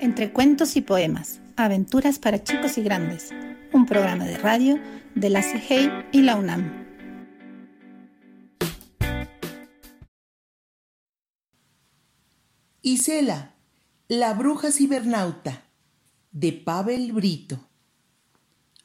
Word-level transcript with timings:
Entre 0.00 0.32
cuentos 0.32 0.76
y 0.76 0.80
poemas, 0.80 1.40
aventuras 1.56 2.18
para 2.18 2.42
chicos 2.42 2.78
y 2.78 2.82
grandes, 2.82 3.34
un 3.74 3.84
programa 3.84 4.24
de 4.24 4.38
radio 4.38 4.80
de 5.14 5.28
la 5.28 5.42
CIGEI 5.42 5.90
y 6.10 6.22
la 6.22 6.36
UNAM. 6.36 6.86
Isela, 12.80 13.54
la 14.08 14.32
bruja 14.32 14.72
cibernauta, 14.72 15.64
de 16.32 16.54
Pavel 16.54 17.12
Brito. 17.12 17.68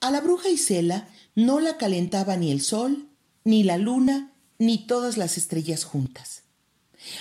A 0.02 0.12
la 0.12 0.20
bruja 0.20 0.50
Isela 0.50 1.08
no 1.34 1.62
la 1.62 1.78
calentaba 1.78 2.36
ni 2.36 2.52
el 2.52 2.60
sol, 2.60 3.08
ni 3.46 3.64
la 3.64 3.78
luna, 3.78 4.34
ni 4.60 4.86
todas 4.86 5.16
las 5.16 5.38
estrellas 5.38 5.86
juntas. 5.86 6.45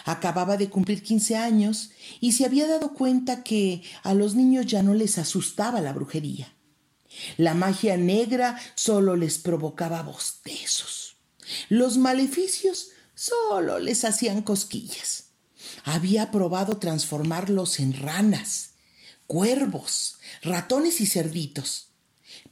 Acababa 0.04 0.56
de 0.56 0.70
cumplir 0.70 1.02
15 1.02 1.36
años 1.36 1.90
y 2.20 2.32
se 2.32 2.44
había 2.44 2.66
dado 2.66 2.94
cuenta 2.94 3.42
que 3.42 3.82
a 4.02 4.14
los 4.14 4.34
niños 4.34 4.66
ya 4.66 4.82
no 4.82 4.94
les 4.94 5.18
asustaba 5.18 5.80
la 5.80 5.92
brujería. 5.92 6.54
La 7.36 7.54
magia 7.54 7.96
negra 7.96 8.60
solo 8.74 9.16
les 9.16 9.38
provocaba 9.38 10.02
bostezos. 10.02 11.16
Los 11.68 11.98
maleficios 11.98 12.88
solo 13.14 13.78
les 13.78 14.04
hacían 14.04 14.42
cosquillas. 14.42 15.30
Había 15.84 16.30
probado 16.30 16.78
transformarlos 16.78 17.80
en 17.80 17.94
ranas, 17.94 18.74
cuervos, 19.26 20.18
ratones 20.42 21.00
y 21.00 21.06
cerditos, 21.06 21.93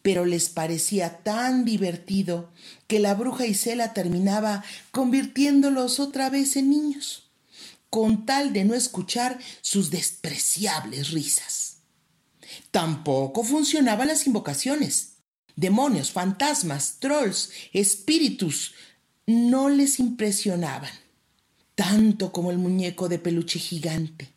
pero 0.03 0.25
les 0.25 0.49
parecía 0.49 1.19
tan 1.19 1.65
divertido 1.65 2.51
que 2.89 2.99
la 2.99 3.15
bruja 3.15 3.47
Isela 3.47 3.95
terminaba 3.95 4.65
convirtiéndolos 4.91 6.01
otra 6.01 6.29
vez 6.29 6.57
en 6.57 6.71
niños, 6.71 7.31
con 7.89 8.27
tal 8.27 8.53
de 8.53 8.65
no 8.65 8.75
escuchar 8.75 9.39
sus 9.61 9.91
despreciables 9.91 11.11
risas. 11.13 11.79
Tampoco 12.71 13.45
funcionaban 13.45 14.09
las 14.09 14.27
invocaciones. 14.27 15.13
Demonios, 15.55 16.11
fantasmas, 16.11 16.97
trolls, 16.99 17.51
espíritus 17.73 18.75
no 19.27 19.69
les 19.69 20.01
impresionaban, 20.01 20.91
tanto 21.75 22.33
como 22.33 22.51
el 22.51 22.59
muñeco 22.59 23.09
de 23.09 23.19
peluche 23.19 23.59
gigante. 23.59 24.33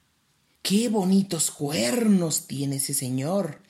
Qué 0.62 0.90
bonitos 0.90 1.52
cuernos 1.52 2.47
tiene 2.47 2.78
ese 2.78 2.94
señor. 2.94 3.62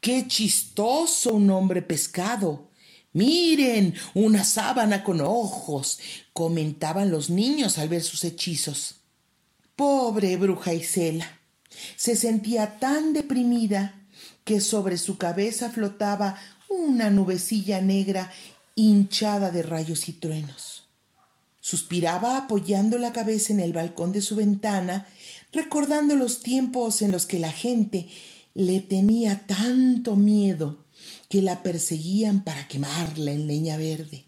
Qué 0.00 0.26
chistoso 0.28 1.34
un 1.34 1.50
hombre 1.50 1.82
pescado. 1.82 2.70
Miren, 3.12 3.94
una 4.14 4.44
sábana 4.44 5.02
con 5.02 5.20
ojos, 5.20 5.98
comentaban 6.32 7.10
los 7.10 7.30
niños 7.30 7.78
al 7.78 7.88
ver 7.88 8.02
sus 8.02 8.22
hechizos. 8.24 8.96
Pobre 9.74 10.36
bruja 10.36 10.74
Isela. 10.74 11.40
Se 11.96 12.16
sentía 12.16 12.78
tan 12.78 13.12
deprimida 13.12 14.06
que 14.44 14.60
sobre 14.60 14.98
su 14.98 15.18
cabeza 15.18 15.70
flotaba 15.70 16.38
una 16.68 17.10
nubecilla 17.10 17.80
negra 17.80 18.30
hinchada 18.74 19.50
de 19.50 19.62
rayos 19.62 20.08
y 20.08 20.12
truenos. 20.12 20.88
Suspiraba 21.60 22.36
apoyando 22.38 22.98
la 22.98 23.12
cabeza 23.12 23.52
en 23.52 23.60
el 23.60 23.72
balcón 23.72 24.12
de 24.12 24.22
su 24.22 24.36
ventana, 24.36 25.06
recordando 25.52 26.14
los 26.14 26.40
tiempos 26.40 27.02
en 27.02 27.12
los 27.12 27.26
que 27.26 27.38
la 27.38 27.52
gente 27.52 28.08
le 28.58 28.80
tenía 28.80 29.46
tanto 29.46 30.16
miedo 30.16 30.84
que 31.28 31.42
la 31.42 31.62
perseguían 31.62 32.42
para 32.42 32.66
quemarla 32.66 33.30
en 33.30 33.46
leña 33.46 33.76
verde. 33.76 34.24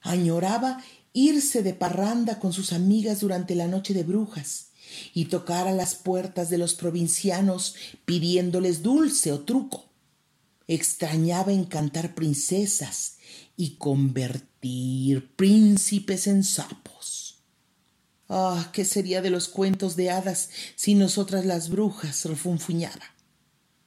Añoraba 0.00 0.80
irse 1.12 1.64
de 1.64 1.74
parranda 1.74 2.38
con 2.38 2.52
sus 2.52 2.72
amigas 2.72 3.18
durante 3.18 3.56
la 3.56 3.66
noche 3.66 3.94
de 3.94 4.04
brujas 4.04 4.68
y 5.12 5.24
tocar 5.24 5.66
a 5.66 5.72
las 5.72 5.96
puertas 5.96 6.50
de 6.50 6.58
los 6.58 6.74
provincianos 6.74 7.74
pidiéndoles 8.04 8.84
dulce 8.84 9.32
o 9.32 9.40
truco. 9.40 9.86
Extrañaba 10.68 11.52
encantar 11.52 12.14
princesas 12.14 13.16
y 13.56 13.70
convertir 13.70 15.34
príncipes 15.34 16.28
en 16.28 16.44
sapos. 16.44 17.42
Ah, 18.28 18.70
¿qué 18.72 18.84
sería 18.84 19.20
de 19.20 19.30
los 19.30 19.48
cuentos 19.48 19.96
de 19.96 20.12
hadas 20.12 20.50
si 20.76 20.94
nosotras 20.94 21.44
las 21.44 21.70
brujas? 21.70 22.24
refunfuñaba 22.24 23.11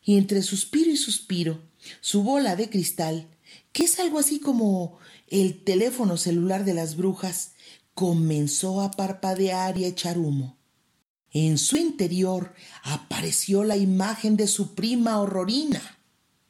y 0.05 0.17
entre 0.17 0.43
suspiro 0.43 0.91
y 0.91 0.97
suspiro, 0.97 1.61
su 1.99 2.23
bola 2.23 2.55
de 2.55 2.69
cristal, 2.69 3.27
que 3.73 3.83
es 3.83 3.99
algo 3.99 4.19
así 4.19 4.39
como 4.39 4.99
el 5.27 5.63
teléfono 5.63 6.15
celular 6.15 6.63
de 6.63 6.75
las 6.75 6.95
brujas, 6.95 7.53
comenzó 7.95 8.81
a 8.81 8.91
parpadear 8.91 9.77
y 9.77 9.85
a 9.85 9.87
echar 9.87 10.19
humo. 10.19 10.57
En 11.31 11.57
su 11.57 11.75
interior 11.75 12.53
apareció 12.83 13.63
la 13.63 13.75
imagen 13.75 14.37
de 14.37 14.47
su 14.47 14.75
prima 14.75 15.19
Horrorina. 15.19 15.81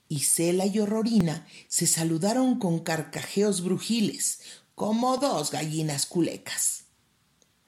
Y 0.08 0.20
Cela 0.20 0.68
y 0.68 0.78
Horrorina 0.78 1.48
se 1.68 1.88
saludaron 1.88 2.60
con 2.60 2.80
carcajeos 2.80 3.62
brujiles, 3.64 4.42
como 4.76 5.18
dos 5.18 5.50
gallinas 5.50 6.06
culecas. 6.06 6.84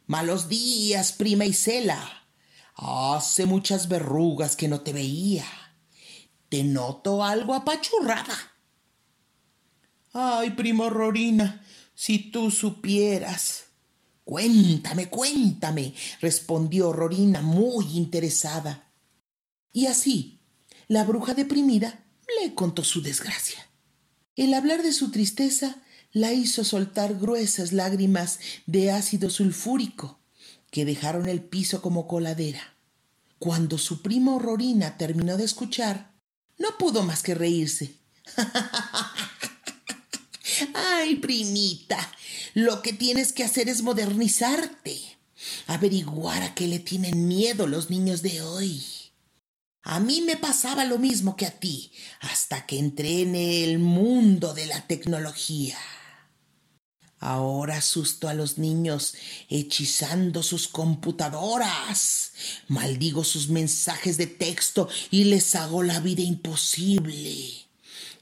Malos 0.05 0.47
días, 0.47 1.13
prima 1.13 1.45
Isela. 1.45 2.27
Hace 2.75 3.45
muchas 3.45 3.87
verrugas 3.87 4.55
que 4.55 4.67
no 4.67 4.81
te 4.81 4.93
veía. 4.93 5.45
Te 6.49 6.63
noto 6.63 7.23
algo 7.23 7.53
apachurrada. 7.53 8.35
Ay, 10.13 10.51
primo 10.51 10.89
Rorina, 10.89 11.63
si 11.93 12.31
tú 12.31 12.51
supieras. 12.51 13.65
Cuéntame, 14.23 15.09
cuéntame, 15.09 15.93
respondió 16.21 16.91
Rorina 16.91 17.41
muy 17.41 17.97
interesada. 17.97 18.91
Y 19.71 19.87
así, 19.87 20.41
la 20.87 21.03
bruja 21.03 21.33
deprimida 21.33 22.05
le 22.41 22.53
contó 22.53 22.83
su 22.83 23.01
desgracia. 23.01 23.69
El 24.35 24.53
hablar 24.53 24.83
de 24.83 24.91
su 24.91 25.11
tristeza 25.11 25.81
la 26.11 26.33
hizo 26.33 26.63
soltar 26.63 27.15
gruesas 27.15 27.73
lágrimas 27.73 28.39
de 28.65 28.91
ácido 28.91 29.29
sulfúrico 29.29 30.19
que 30.71 30.85
dejaron 30.85 31.27
el 31.27 31.41
piso 31.41 31.81
como 31.81 32.07
coladera. 32.07 32.75
Cuando 33.39 33.77
su 33.77 34.01
primo 34.01 34.39
Rorina 34.39 34.97
terminó 34.97 35.37
de 35.37 35.43
escuchar, 35.43 36.16
no 36.57 36.78
pudo 36.78 37.03
más 37.03 37.23
que 37.23 37.35
reírse. 37.35 37.94
Ay, 40.73 41.18
primita, 41.18 41.97
lo 42.53 42.81
que 42.81 42.94
tienes 42.94 43.31
que 43.31 43.44
hacer 43.44 43.69
es 43.69 43.84
modernizarte, 43.84 45.00
averiguar 45.68 46.41
a 46.44 46.56
qué 46.56 46.68
le 46.68 46.79
tienen 46.79 47.28
miedo 47.28 47.68
los 47.68 47.90
niños 47.90 48.22
de 48.22 48.41
hoy. 48.41 48.84
A 49.84 50.00
mí 50.00 50.22
me 50.22 50.35
pasaba 50.35 50.84
lo 50.84 50.97
mismo 50.97 51.38
que 51.38 51.45
a 51.45 51.51
ti, 51.51 51.91
hasta 52.19 52.66
que 52.66 52.78
entré 52.78 53.22
en 53.22 53.35
el 53.35 53.79
mundo 53.79 54.53
de 54.53 54.66
la 54.66 54.85
tecnología. 54.85 55.78
Ahora 57.19 57.78
asusto 57.78 58.29
a 58.29 58.33
los 58.33 58.59
niños 58.59 59.16
hechizando 59.50 60.44
sus 60.44 60.67
computadoras. 60.67 62.33
Maldigo 62.67 63.23
sus 63.23 63.50
mensajes 63.50 64.17
de 64.17 64.28
texto 64.28 64.88
y 65.09 65.23
les 65.23 65.56
hago 65.56 65.81
la 65.81 66.00
vida 66.00 66.22
imposible. 66.22 67.66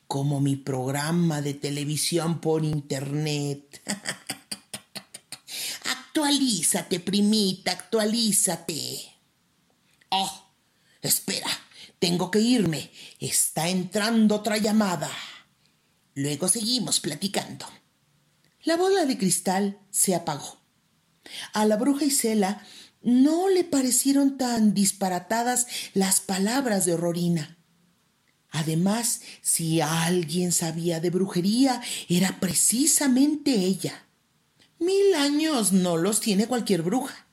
Como 0.07 0.39
mi 0.39 0.55
programa 0.55 1.41
de 1.41 1.55
televisión 1.55 2.39
por 2.39 2.63
internet. 2.63 3.81
actualízate, 5.83 7.01
primita, 7.01 7.71
actualízate. 7.71 9.13
Oh, 10.09 10.47
espera, 11.01 11.49
tengo 11.99 12.31
que 12.31 12.39
irme. 12.39 12.91
Está 13.19 13.67
entrando 13.67 14.35
otra 14.35 14.57
llamada. 14.57 15.11
Luego 16.13 16.47
seguimos 16.47 17.01
platicando. 17.01 17.65
La 18.65 18.77
bola 18.77 19.05
de 19.05 19.17
cristal 19.17 19.79
se 19.91 20.15
apagó. 20.15 20.59
A 21.53 21.65
la 21.65 21.77
bruja 21.77 22.05
Isela 22.05 22.65
no 23.03 23.47
le 23.49 23.63
parecieron 23.63 24.37
tan 24.37 24.73
disparatadas 24.73 25.67
las 25.93 26.19
palabras 26.19 26.85
de 26.85 26.93
Horrorina. 26.93 27.59
Además, 28.49 29.21
si 29.41 29.81
alguien 29.81 30.51
sabía 30.51 30.99
de 30.99 31.11
brujería, 31.11 31.81
era 32.09 32.39
precisamente 32.39 33.51
ella. 33.51 34.07
Mil 34.79 35.13
años 35.13 35.71
no 35.71 35.97
los 35.97 36.19
tiene 36.19 36.47
cualquier 36.47 36.81
bruja. 36.81 37.24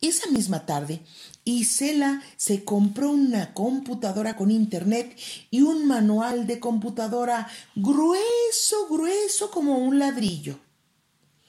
Esa 0.00 0.30
misma 0.30 0.66
tarde, 0.66 1.00
Isela 1.44 2.22
se 2.36 2.64
compró 2.64 3.10
una 3.10 3.54
computadora 3.54 4.36
con 4.36 4.50
internet 4.50 5.18
y 5.50 5.62
un 5.62 5.86
manual 5.86 6.46
de 6.46 6.60
computadora 6.60 7.48
grueso, 7.74 8.88
grueso 8.90 9.50
como 9.50 9.78
un 9.78 9.98
ladrillo. 9.98 10.58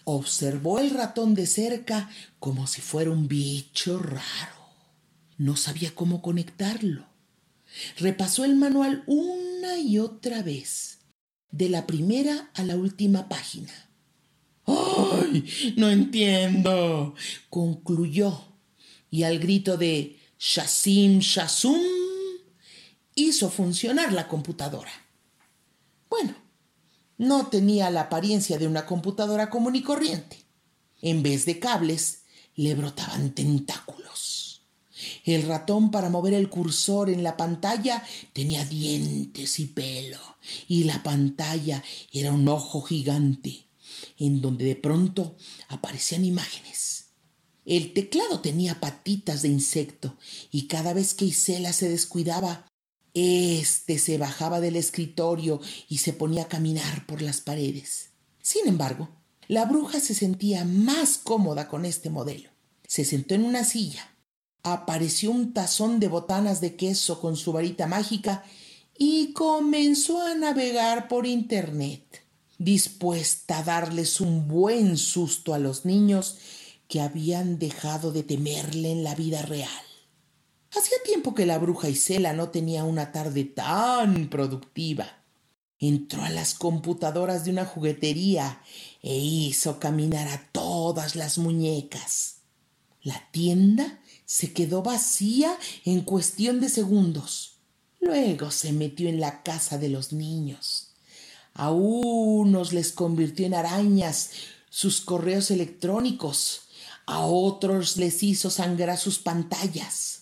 Observó 0.05 0.79
el 0.79 0.91
ratón 0.91 1.33
de 1.33 1.47
cerca 1.47 2.09
como 2.39 2.67
si 2.67 2.81
fuera 2.81 3.11
un 3.11 3.27
bicho 3.27 3.99
raro. 3.99 4.55
No 5.37 5.57
sabía 5.57 5.93
cómo 5.93 6.21
conectarlo. 6.21 7.05
Repasó 7.97 8.45
el 8.45 8.55
manual 8.55 9.03
una 9.07 9.77
y 9.79 9.99
otra 9.99 10.43
vez, 10.43 10.99
de 11.51 11.69
la 11.69 11.87
primera 11.87 12.51
a 12.53 12.63
la 12.63 12.77
última 12.77 13.27
página. 13.27 13.84
¡Ay! 14.97 15.73
No 15.77 15.89
entiendo. 15.89 17.15
concluyó, 17.49 18.39
y 19.09 19.23
al 19.23 19.39
grito 19.39 19.77
de 19.77 20.19
Shasim 20.37 21.19
Shasum, 21.19 21.79
hizo 23.15 23.49
funcionar 23.49 24.13
la 24.13 24.27
computadora. 24.27 24.91
Bueno, 26.09 26.35
no 27.17 27.47
tenía 27.47 27.89
la 27.89 28.01
apariencia 28.01 28.57
de 28.57 28.67
una 28.67 28.85
computadora 28.85 29.49
común 29.49 29.75
y 29.75 29.81
corriente. 29.81 30.37
En 31.01 31.23
vez 31.23 31.45
de 31.45 31.59
cables, 31.59 32.23
le 32.55 32.75
brotaban 32.75 33.31
tentáculos. 33.31 34.65
El 35.23 35.43
ratón 35.43 35.91
para 35.91 36.09
mover 36.09 36.33
el 36.33 36.49
cursor 36.49 37.09
en 37.09 37.23
la 37.23 37.37
pantalla 37.37 38.03
tenía 38.33 38.63
dientes 38.65 39.59
y 39.59 39.65
pelo, 39.65 40.19
y 40.67 40.85
la 40.85 41.03
pantalla 41.03 41.83
era 42.11 42.31
un 42.31 42.47
ojo 42.47 42.81
gigante, 42.81 43.64
en 44.17 44.41
donde 44.41 44.65
de 44.65 44.75
pronto 44.75 45.35
aparecían 45.67 46.25
imágenes. 46.25 47.07
El 47.65 47.93
teclado 47.93 48.41
tenía 48.41 48.79
patitas 48.79 49.41
de 49.41 49.47
insecto, 49.47 50.17
y 50.51 50.67
cada 50.67 50.93
vez 50.93 51.13
que 51.13 51.25
Isela 51.25 51.73
se 51.73 51.89
descuidaba, 51.89 52.67
este 53.15 53.97
se 53.97 54.17
bajaba 54.17 54.59
del 54.59 54.75
escritorio 54.75 55.61
y 55.87 55.99
se 55.99 56.13
ponía 56.13 56.43
a 56.43 56.47
caminar 56.47 57.05
por 57.07 57.21
las 57.21 57.41
paredes. 57.41 58.11
Sin 58.41 58.67
embargo, 58.67 59.09
la 59.47 59.65
bruja 59.65 59.99
se 59.99 60.13
sentía 60.13 60.65
más 60.65 61.17
cómoda 61.17 61.67
con 61.67 61.85
este 61.85 62.09
modelo. 62.09 62.49
Se 62.87 63.05
sentó 63.05 63.33
en 63.33 63.43
una 63.43 63.63
silla, 63.63 64.15
apareció 64.63 65.31
un 65.31 65.53
tazón 65.53 65.99
de 65.99 66.07
botanas 66.07 66.61
de 66.61 66.75
queso 66.75 67.21
con 67.21 67.35
su 67.35 67.53
varita 67.53 67.87
mágica 67.87 68.43
y 68.97 69.33
comenzó 69.33 70.21
a 70.21 70.35
navegar 70.35 71.07
por 71.07 71.25
Internet, 71.25 72.24
dispuesta 72.57 73.59
a 73.59 73.63
darles 73.63 74.21
un 74.21 74.47
buen 74.47 74.97
susto 74.97 75.53
a 75.53 75.59
los 75.59 75.85
niños 75.85 76.37
que 76.87 77.01
habían 77.01 77.59
dejado 77.59 78.11
de 78.11 78.23
temerle 78.23 78.91
en 78.91 79.03
la 79.03 79.15
vida 79.15 79.41
real. 79.41 79.69
Hacía 80.71 80.97
tiempo 81.05 81.33
que 81.33 81.45
la 81.45 81.57
bruja 81.57 81.89
Isela 81.89 82.33
no 82.33 82.49
tenía 82.49 82.83
una 82.83 83.11
tarde 83.11 83.45
tan 83.45 84.29
productiva. 84.29 85.23
Entró 85.79 86.23
a 86.23 86.29
las 86.29 86.53
computadoras 86.53 87.45
de 87.45 87.51
una 87.51 87.65
juguetería 87.65 88.61
e 89.01 89.15
hizo 89.15 89.79
caminar 89.79 90.27
a 90.27 90.49
todas 90.51 91.15
las 91.15 91.37
muñecas. 91.37 92.37
La 93.01 93.29
tienda 93.31 93.99
se 94.25 94.51
quedó 94.53 94.81
vacía 94.81 95.57
en 95.85 96.01
cuestión 96.01 96.59
de 96.59 96.69
segundos. 96.69 97.57
Luego 97.99 98.51
se 98.51 98.73
metió 98.73 99.07
en 99.09 99.19
la 99.19 99.43
casa 99.43 99.77
de 99.77 99.89
los 99.89 100.11
niños. 100.11 100.94
A 101.55 101.71
unos 101.71 102.71
les 102.71 102.91
convirtió 102.91 103.47
en 103.47 103.55
arañas 103.55 104.29
sus 104.69 105.01
correos 105.01 105.49
electrónicos, 105.49 106.67
a 107.07 107.25
otros 107.25 107.97
les 107.97 108.21
hizo 108.21 108.49
sangrar 108.49 108.97
sus 108.97 109.17
pantallas 109.17 110.15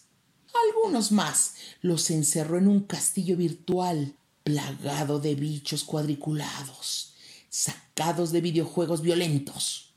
algunos 0.64 1.12
más 1.12 1.56
los 1.82 2.10
encerró 2.12 2.58
en 2.58 2.68
un 2.68 2.82
castillo 2.82 3.38
virtual 3.38 4.16
plagado 4.44 5.20
de 5.20 5.36
bichos 5.36 5.84
cuadriculados, 5.84 7.14
sacados 7.50 8.32
de 8.32 8.42
videojuegos 8.42 9.02
violentos. 9.02 9.94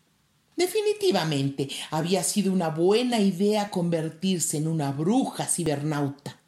Definitivamente 0.57 1.69
había 1.91 2.23
sido 2.23 2.53
una 2.53 2.69
buena 2.71 3.21
idea 3.21 3.71
convertirse 3.71 4.57
en 4.57 4.69
una 4.69 4.93
bruja 4.93 5.47
cibernauta. 5.47 6.41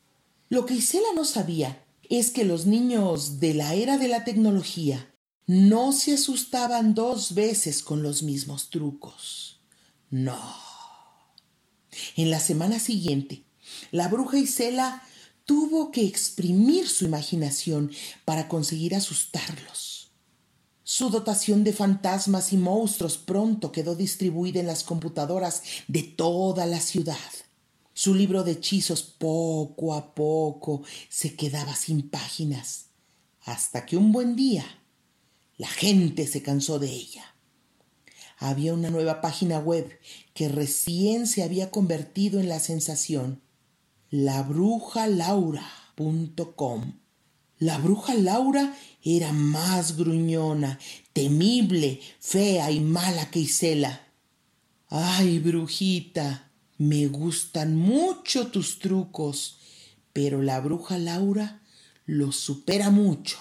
Lo 0.48 0.64
que 0.64 0.74
Isela 0.74 1.08
no 1.14 1.24
sabía 1.24 1.84
es 2.08 2.30
que 2.30 2.44
los 2.44 2.66
niños 2.66 3.40
de 3.40 3.54
la 3.54 3.74
era 3.74 3.98
de 3.98 4.08
la 4.08 4.24
tecnología 4.24 5.14
no 5.46 5.92
se 5.92 6.14
asustaban 6.14 6.94
dos 6.94 7.34
veces 7.34 7.82
con 7.82 8.02
los 8.02 8.22
mismos 8.22 8.70
trucos. 8.70 9.60
No. 10.10 10.38
En 12.16 12.30
la 12.30 12.40
semana 12.40 12.78
siguiente, 12.78 13.44
la 13.90 14.08
bruja 14.08 14.38
Isela 14.38 15.02
tuvo 15.44 15.90
que 15.90 16.04
exprimir 16.04 16.88
su 16.88 17.06
imaginación 17.06 17.90
para 18.24 18.48
conseguir 18.48 18.94
asustarlos. 18.94 20.10
Su 20.84 21.10
dotación 21.10 21.64
de 21.64 21.72
fantasmas 21.72 22.52
y 22.52 22.56
monstruos 22.56 23.18
pronto 23.18 23.72
quedó 23.72 23.94
distribuida 23.94 24.60
en 24.60 24.66
las 24.66 24.84
computadoras 24.84 25.62
de 25.86 26.02
toda 26.02 26.64
la 26.66 26.80
ciudad. 26.80 27.16
Su 27.98 28.14
libro 28.14 28.44
de 28.44 28.52
hechizos 28.52 29.02
poco 29.02 29.92
a 29.92 30.14
poco 30.14 30.84
se 31.08 31.34
quedaba 31.34 31.74
sin 31.74 32.08
páginas, 32.08 32.90
hasta 33.42 33.84
que 33.86 33.96
un 33.96 34.12
buen 34.12 34.36
día 34.36 34.64
la 35.56 35.66
gente 35.66 36.28
se 36.28 36.40
cansó 36.40 36.78
de 36.78 36.92
ella. 36.92 37.34
Había 38.36 38.72
una 38.72 38.90
nueva 38.90 39.20
página 39.20 39.58
web 39.58 39.98
que 40.32 40.48
recién 40.48 41.26
se 41.26 41.42
había 41.42 41.72
convertido 41.72 42.38
en 42.38 42.48
la 42.48 42.60
sensación 42.60 43.42
labrujalaura.com. 44.10 47.00
La 47.58 47.78
bruja 47.78 48.14
Laura 48.14 48.78
era 49.02 49.32
más 49.32 49.96
gruñona, 49.96 50.78
temible, 51.12 51.98
fea 52.20 52.70
y 52.70 52.78
mala 52.78 53.28
que 53.32 53.40
Isela. 53.40 54.06
Ay, 54.88 55.40
brujita, 55.40 56.47
me 56.78 57.08
gustan 57.08 57.76
mucho 57.76 58.46
tus 58.46 58.78
trucos, 58.78 59.58
pero 60.12 60.42
la 60.42 60.60
bruja 60.60 60.96
Laura 60.96 61.60
los 62.06 62.36
supera 62.36 62.90
mucho. 62.90 63.36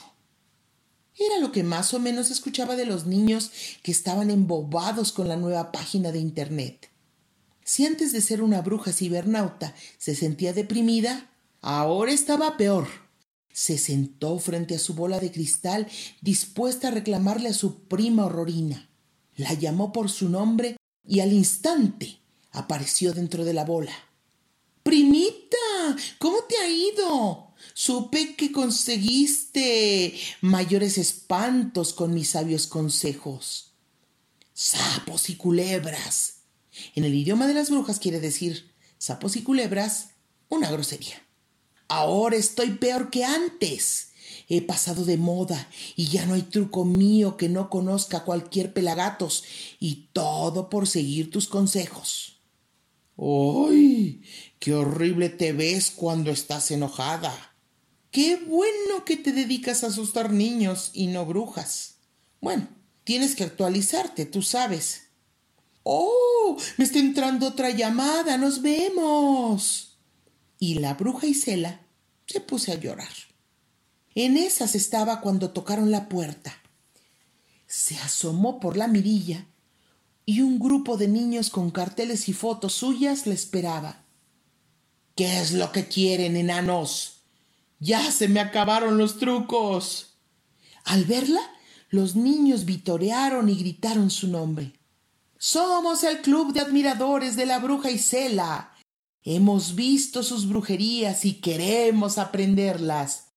Era 1.15 1.39
lo 1.39 1.51
que 1.51 1.63
más 1.63 1.93
o 1.93 1.99
menos 1.99 2.31
escuchaba 2.31 2.75
de 2.75 2.85
los 2.85 3.05
niños 3.05 3.51
que 3.83 3.91
estaban 3.91 4.31
embobados 4.31 5.11
con 5.11 5.27
la 5.27 5.35
nueva 5.35 5.71
página 5.71 6.11
de 6.11 6.19
Internet. 6.19 6.89
Si 7.63 7.85
antes 7.85 8.11
de 8.11 8.21
ser 8.21 8.41
una 8.41 8.61
bruja 8.61 8.91
cibernauta 8.91 9.75
se 9.99 10.15
sentía 10.15 10.53
deprimida, 10.53 11.29
ahora 11.61 12.11
estaba 12.11 12.57
peor. 12.57 12.87
Se 13.51 13.77
sentó 13.77 14.37
frente 14.39 14.75
a 14.75 14.79
su 14.79 14.95
bola 14.95 15.19
de 15.19 15.31
cristal 15.31 15.87
dispuesta 16.21 16.87
a 16.87 16.91
reclamarle 16.91 17.49
a 17.49 17.53
su 17.53 17.83
prima 17.87 18.25
Horrorina. 18.25 18.89
La 19.35 19.53
llamó 19.53 19.91
por 19.91 20.09
su 20.09 20.29
nombre 20.29 20.77
y 21.03 21.19
al 21.19 21.33
instante 21.33 22.19
apareció 22.51 23.13
dentro 23.13 23.45
de 23.45 23.53
la 23.53 23.65
bola. 23.65 23.93
Primita, 24.83 25.57
¿cómo 26.17 26.43
te 26.47 26.57
ha 26.57 26.69
ido? 26.69 27.53
Supe 27.73 28.35
que 28.35 28.51
conseguiste 28.51 30.17
mayores 30.41 30.97
espantos 30.97 31.93
con 31.93 32.13
mis 32.13 32.29
sabios 32.29 32.67
consejos. 32.67 33.73
Sapos 34.53 35.29
y 35.29 35.35
culebras, 35.35 36.37
en 36.95 37.03
el 37.03 37.13
idioma 37.13 37.47
de 37.47 37.53
las 37.53 37.69
brujas 37.69 37.99
quiere 37.99 38.19
decir 38.19 38.71
sapos 38.97 39.35
y 39.35 39.43
culebras, 39.43 40.09
una 40.49 40.71
grosería. 40.71 41.21
Ahora 41.87 42.35
estoy 42.35 42.71
peor 42.71 43.09
que 43.09 43.23
antes. 43.23 44.11
He 44.49 44.61
pasado 44.61 45.03
de 45.03 45.17
moda 45.17 45.69
y 45.95 46.07
ya 46.07 46.25
no 46.25 46.33
hay 46.33 46.43
truco 46.43 46.85
mío 46.85 47.37
que 47.37 47.49
no 47.49 47.69
conozca 47.69 48.23
cualquier 48.23 48.73
pelagatos 48.73 49.43
y 49.79 50.09
todo 50.13 50.69
por 50.69 50.87
seguir 50.87 51.31
tus 51.31 51.47
consejos. 51.47 52.36
¡Ay! 53.17 54.21
¡Qué 54.59 54.73
horrible 54.73 55.29
te 55.29 55.51
ves 55.51 55.91
cuando 55.91 56.31
estás 56.31 56.69
enojada! 56.71 57.33
¡Qué 58.11 58.37
bueno 58.37 59.05
que 59.05 59.17
te 59.17 59.31
dedicas 59.31 59.83
a 59.83 59.87
asustar 59.87 60.31
niños 60.31 60.91
y 60.93 61.07
no 61.07 61.25
brujas! 61.25 61.95
Bueno, 62.41 62.67
tienes 63.03 63.35
que 63.35 63.43
actualizarte, 63.43 64.25
tú 64.25 64.41
sabes. 64.41 65.07
¡Oh! 65.83 66.57
Me 66.77 66.85
está 66.85 66.99
entrando 66.99 67.47
otra 67.47 67.71
llamada. 67.71 68.37
Nos 68.37 68.61
vemos. 68.61 69.97
Y 70.59 70.75
la 70.75 70.93
bruja 70.93 71.27
Isela 71.27 71.81
se 72.25 72.41
puso 72.41 72.71
a 72.71 72.75
llorar. 72.75 73.13
En 74.13 74.37
esas 74.37 74.75
estaba 74.75 75.21
cuando 75.21 75.51
tocaron 75.51 75.91
la 75.91 76.09
puerta. 76.09 76.61
Se 77.67 77.97
asomó 77.97 78.59
por 78.59 78.77
la 78.77 78.87
mirilla 78.87 79.47
y 80.29 80.41
un 80.41 80.59
grupo 80.59 80.97
de 80.97 81.07
niños 81.07 81.49
con 81.49 81.71
carteles 81.71 82.27
y 82.27 82.33
fotos 82.33 82.73
suyas 82.73 83.27
le 83.27 83.33
esperaba. 83.33 84.03
¿Qué 85.15 85.39
es 85.39 85.53
lo 85.53 85.71
que 85.71 85.87
quieren, 85.87 86.35
enanos? 86.35 87.21
Ya 87.79 88.11
se 88.11 88.27
me 88.27 88.41
acabaron 88.41 88.97
los 88.97 89.19
trucos. 89.19 90.17
Al 90.83 91.05
verla, 91.05 91.39
los 91.89 92.17
niños 92.17 92.65
vitorearon 92.65 93.47
y 93.47 93.55
gritaron 93.55 94.09
su 94.09 94.27
nombre. 94.27 94.73
Somos 95.37 96.03
el 96.03 96.21
club 96.21 96.51
de 96.51 96.59
admiradores 96.59 97.37
de 97.37 97.45
la 97.45 97.59
bruja 97.59 97.89
Isela. 97.89 98.73
Hemos 99.23 99.75
visto 99.75 100.23
sus 100.23 100.49
brujerías 100.49 101.23
y 101.23 101.35
queremos 101.35 102.17
aprenderlas. 102.17 103.29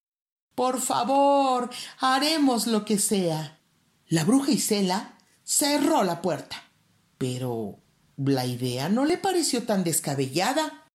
Por 0.56 0.80
favor, 0.80 1.70
haremos 2.00 2.66
lo 2.66 2.84
que 2.84 2.98
sea. 2.98 3.60
La 4.08 4.24
bruja 4.24 4.50
Isela 4.50 5.16
cerró 5.44 6.02
la 6.02 6.20
puerta. 6.20 6.69
Pero 7.20 7.78
la 8.16 8.46
idea 8.46 8.88
no 8.88 9.04
le 9.04 9.18
pareció 9.18 9.64
tan 9.64 9.84
descabellada. 9.84 10.86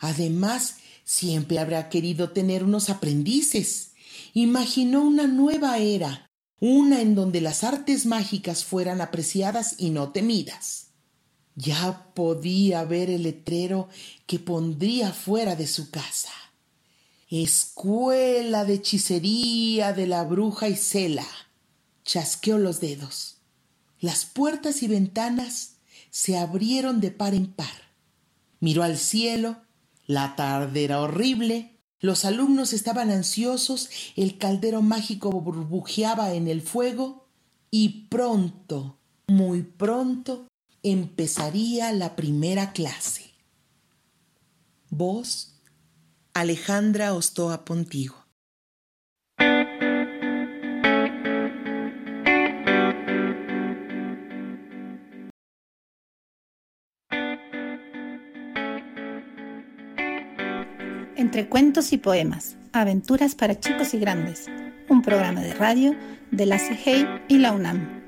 Además, 0.00 0.78
siempre 1.04 1.60
habrá 1.60 1.88
querido 1.88 2.30
tener 2.30 2.64
unos 2.64 2.90
aprendices. 2.90 3.92
Imaginó 4.34 5.02
una 5.02 5.28
nueva 5.28 5.78
era, 5.78 6.28
una 6.58 7.00
en 7.00 7.14
donde 7.14 7.40
las 7.40 7.62
artes 7.62 8.04
mágicas 8.04 8.64
fueran 8.64 9.00
apreciadas 9.00 9.76
y 9.78 9.90
no 9.90 10.10
temidas. 10.10 10.88
Ya 11.54 12.12
podía 12.14 12.82
ver 12.82 13.08
el 13.08 13.22
letrero 13.22 13.88
que 14.26 14.40
pondría 14.40 15.12
fuera 15.12 15.54
de 15.54 15.68
su 15.68 15.92
casa. 15.92 16.32
Escuela 17.28 18.64
de 18.64 18.74
hechicería 18.74 19.92
de 19.92 20.08
la 20.08 20.24
bruja 20.24 20.68
Isela. 20.68 21.28
Chasqueó 22.04 22.58
los 22.58 22.80
dedos. 22.80 23.39
Las 24.00 24.24
puertas 24.24 24.82
y 24.82 24.88
ventanas 24.88 25.76
se 26.10 26.38
abrieron 26.38 27.00
de 27.00 27.10
par 27.10 27.34
en 27.34 27.46
par. 27.46 27.90
Miró 28.58 28.82
al 28.82 28.98
cielo. 28.98 29.56
La 30.06 30.34
tarde 30.36 30.84
era 30.84 31.00
horrible. 31.00 31.78
Los 32.00 32.24
alumnos 32.24 32.72
estaban 32.72 33.10
ansiosos. 33.10 33.90
El 34.16 34.38
caldero 34.38 34.82
mágico 34.82 35.30
burbujeaba 35.30 36.32
en 36.34 36.48
el 36.48 36.62
fuego. 36.62 37.28
Y 37.70 38.06
pronto, 38.08 38.98
muy 39.28 39.62
pronto, 39.62 40.48
empezaría 40.82 41.92
la 41.92 42.16
primera 42.16 42.72
clase. 42.72 43.30
Voz 44.88 45.54
Alejandra 46.34 47.14
Ostoa 47.14 47.64
Pontigo. 47.64 48.19
Entre 61.30 61.48
cuentos 61.48 61.92
y 61.92 61.96
poemas, 61.96 62.56
aventuras 62.72 63.36
para 63.36 63.60
chicos 63.60 63.94
y 63.94 64.00
grandes, 64.00 64.46
un 64.88 65.00
programa 65.00 65.40
de 65.40 65.54
radio 65.54 65.94
de 66.32 66.44
la 66.44 66.58
CIGEI 66.58 67.06
y 67.28 67.38
la 67.38 67.52
UNAM. 67.52 68.02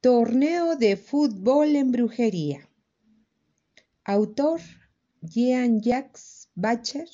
Torneo 0.00 0.76
de 0.76 0.96
fútbol 0.96 1.74
en 1.74 1.90
brujería. 1.90 2.68
Autor 4.04 4.60
Jean-Jacques 5.20 6.48
Bacher 6.54 7.08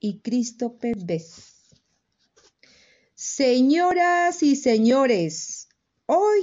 y 0.00 0.18
Christopher 0.22 0.96
Bess. 0.96 1.76
Señoras 3.14 4.42
y 4.42 4.56
señores, 4.56 5.68
hoy 6.06 6.42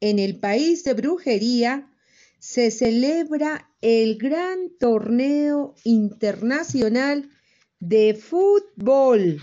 en 0.00 0.18
el 0.18 0.38
país 0.38 0.84
de 0.84 0.92
brujería 0.92 1.88
se 2.42 2.72
celebra 2.72 3.70
el 3.82 4.18
gran 4.18 4.76
torneo 4.80 5.76
internacional 5.84 7.30
de 7.78 8.14
fútbol. 8.14 9.40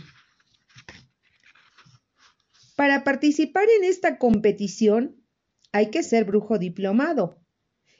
Para 2.76 3.06
participar 3.06 3.64
en 3.78 3.86
esta 3.86 4.18
competición 4.18 5.16
hay 5.72 5.92
que 5.92 6.04
ser 6.04 6.26
brujo 6.26 6.60
diplomado. 6.60 7.40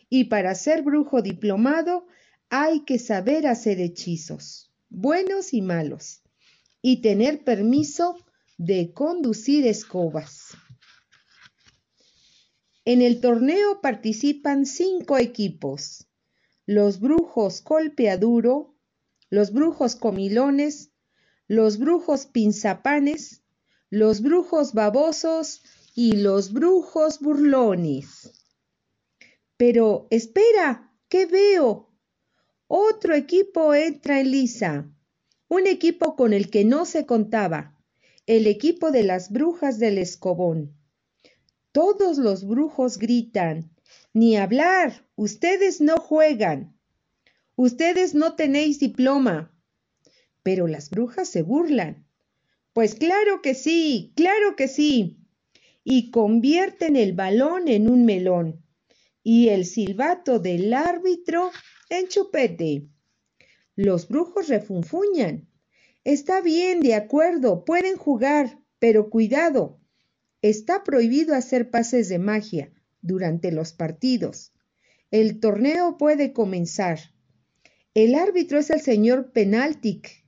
Y 0.10 0.26
para 0.26 0.54
ser 0.54 0.82
brujo 0.82 1.22
diplomado 1.22 2.06
hay 2.50 2.82
que 2.82 3.00
saber 3.00 3.48
hacer 3.48 3.80
hechizos, 3.80 4.70
buenos 4.90 5.54
y 5.54 5.62
malos, 5.62 6.24
y 6.82 7.02
tener 7.02 7.46
permiso 7.46 8.18
de 8.58 8.92
conducir 8.92 9.66
escobas. 9.66 10.58
En 12.92 13.04
el 13.04 13.22
torneo 13.22 13.82
participan 13.82 14.66
cinco 14.66 15.20
equipos. 15.20 16.08
Los 16.66 17.00
brujos 17.00 17.62
colpeaduro, 17.62 18.74
los 19.30 19.54
brujos 19.54 19.96
comilones, 19.96 20.90
los 21.48 21.78
brujos 21.78 22.26
pinzapanes, 22.26 23.44
los 23.92 24.24
brujos 24.24 24.74
babosos 24.74 25.62
y 25.94 26.14
los 26.14 26.52
brujos 26.52 27.20
burlones. 27.20 28.32
Pero 29.56 30.08
espera, 30.10 30.92
¿qué 31.10 31.28
veo? 31.28 31.92
Otro 32.66 33.14
equipo 33.14 33.76
entra 33.76 34.20
en 34.20 34.32
lisa, 34.32 34.92
un 35.48 35.68
equipo 35.68 36.16
con 36.16 36.34
el 36.34 36.50
que 36.50 36.66
no 36.66 36.88
se 36.88 37.06
contaba, 37.06 37.78
el 38.26 38.48
equipo 38.48 38.90
de 38.90 39.04
las 39.04 39.32
brujas 39.32 39.78
del 39.78 40.00
escobón. 40.00 40.79
Todos 41.72 42.18
los 42.18 42.46
brujos 42.48 42.98
gritan, 42.98 43.72
ni 44.14 44.38
hablar, 44.38 45.08
ustedes 45.16 45.82
no 45.82 45.98
juegan, 45.98 46.76
ustedes 47.56 48.16
no 48.16 48.36
tenéis 48.36 48.80
diploma. 48.80 49.52
Pero 50.44 50.68
las 50.68 50.90
brujas 50.90 51.30
se 51.30 51.42
burlan. 51.44 52.08
Pues 52.74 52.96
claro 52.96 53.42
que 53.42 53.56
sí, 53.56 54.14
claro 54.16 54.56
que 54.56 54.68
sí 54.68 55.20
y 55.84 56.12
convierten 56.12 56.96
el 56.96 57.14
balón 57.14 57.68
en 57.68 57.90
un 57.90 58.06
melón 58.06 58.64
y 59.24 59.50
el 59.50 59.66
silbato 59.66 60.38
del 60.38 60.72
árbitro 60.74 61.52
en 61.90 62.08
chupete. 62.08 62.88
Los 63.76 64.08
brujos 64.08 64.50
refunfuñan. 64.50 65.50
Está 66.04 66.42
bien, 66.42 66.82
de 66.82 66.94
acuerdo, 66.94 67.66
pueden 67.66 67.98
jugar, 67.98 68.60
pero 68.78 69.10
cuidado. 69.10 69.79
Está 70.42 70.84
prohibido 70.84 71.36
hacer 71.36 71.70
pases 71.70 72.08
de 72.08 72.18
magia 72.18 72.72
durante 73.02 73.52
los 73.52 73.74
partidos. 73.74 74.54
El 75.12 75.40
torneo 75.40 75.98
puede 75.98 76.32
comenzar. 76.32 77.00
El 77.94 78.16
árbitro 78.16 78.60
es 78.60 78.70
el 78.70 78.80
señor 78.80 79.32
Penaltic. 79.32 80.24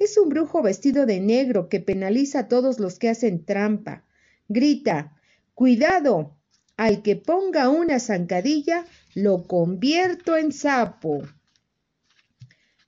Es 0.00 0.18
un 0.18 0.30
brujo 0.30 0.62
vestido 0.62 1.06
de 1.06 1.20
negro 1.20 1.68
que 1.68 1.78
penaliza 1.78 2.40
a 2.40 2.48
todos 2.48 2.80
los 2.80 2.98
que 2.98 3.08
hacen 3.08 3.44
trampa, 3.44 4.04
grita, 4.48 5.16
cuidado, 5.54 6.36
al 6.76 7.02
que 7.02 7.14
ponga 7.14 7.68
una 7.68 8.00
zancadilla, 8.00 8.84
lo 9.14 9.46
convierto 9.46 10.36
en 10.36 10.50
sapo. 10.50 11.22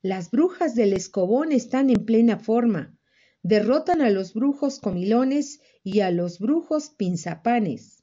Las 0.02 0.30
brujas 0.32 0.74
del 0.74 0.92
escobón 0.92 1.52
están 1.52 1.88
en 1.90 2.04
plena 2.04 2.38
forma. 2.38 2.98
Derrotan 3.42 4.00
a 4.00 4.10
los 4.10 4.34
brujos 4.34 4.80
comilones 4.80 5.60
y 5.84 6.00
a 6.00 6.10
los 6.10 6.40
brujos 6.40 6.88
pinzapanes. 6.88 8.02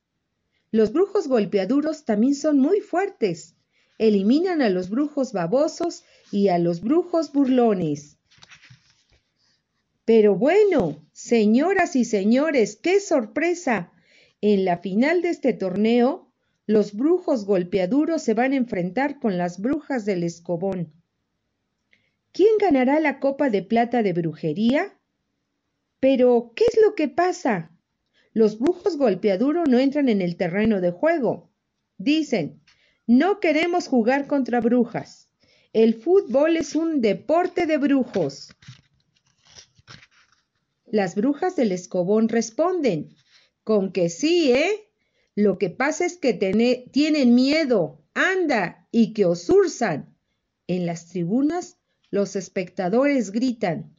Los 0.71 0.93
brujos 0.93 1.27
golpeaduros 1.27 2.05
también 2.05 2.35
son 2.35 2.59
muy 2.59 2.79
fuertes. 2.79 3.55
Eliminan 3.97 4.61
a 4.61 4.69
los 4.69 4.89
brujos 4.89 5.33
babosos 5.33 6.05
y 6.31 6.47
a 6.47 6.59
los 6.59 6.81
brujos 6.81 7.33
burlones. 7.33 8.17
Pero 10.05 10.35
bueno, 10.35 11.05
señoras 11.11 11.95
y 11.95 12.05
señores, 12.05 12.77
qué 12.77 12.99
sorpresa. 12.99 13.91
En 14.39 14.63
la 14.63 14.77
final 14.77 15.21
de 15.21 15.29
este 15.29 15.53
torneo, 15.53 16.31
los 16.65 16.93
brujos 16.93 17.45
golpeaduros 17.45 18.21
se 18.21 18.33
van 18.33 18.53
a 18.53 18.57
enfrentar 18.57 19.19
con 19.19 19.37
las 19.37 19.59
brujas 19.59 20.05
del 20.05 20.23
escobón. 20.23 20.93
¿Quién 22.31 22.57
ganará 22.59 22.99
la 22.99 23.19
copa 23.19 23.49
de 23.49 23.61
plata 23.61 24.03
de 24.03 24.13
brujería? 24.13 24.97
Pero, 26.01 26.51
¿qué 26.55 26.65
es 26.65 26.79
lo 26.83 26.95
que 26.95 27.07
pasa? 27.07 27.71
Los 28.33 28.59
brujos 28.59 28.97
golpeaduros 28.97 29.69
no 29.69 29.77
entran 29.77 30.09
en 30.09 30.21
el 30.21 30.35
terreno 30.35 30.81
de 30.81 30.91
juego. 30.91 31.51
Dicen, 31.97 32.61
no 33.05 33.39
queremos 33.39 33.87
jugar 33.87 34.25
contra 34.25 34.61
brujas. 34.61 35.29
El 35.73 35.93
fútbol 35.93 36.57
es 36.57 36.75
un 36.75 37.01
deporte 37.01 37.67
de 37.67 37.77
brujos. 37.77 38.49
Las 40.87 41.15
brujas 41.15 41.55
del 41.55 41.71
escobón 41.71 42.29
responden, 42.29 43.15
con 43.63 43.91
que 43.91 44.09
sí, 44.09 44.51
¿eh? 44.51 44.89
Lo 45.35 45.59
que 45.59 45.69
pasa 45.69 46.05
es 46.05 46.17
que 46.17 46.33
tienen 46.33 47.35
miedo, 47.35 48.03
anda, 48.15 48.87
y 48.91 49.13
que 49.13 49.25
os 49.25 49.47
urzan. 49.49 50.17
En 50.65 50.87
las 50.87 51.07
tribunas 51.07 51.77
los 52.09 52.35
espectadores 52.35 53.31
gritan, 53.31 53.95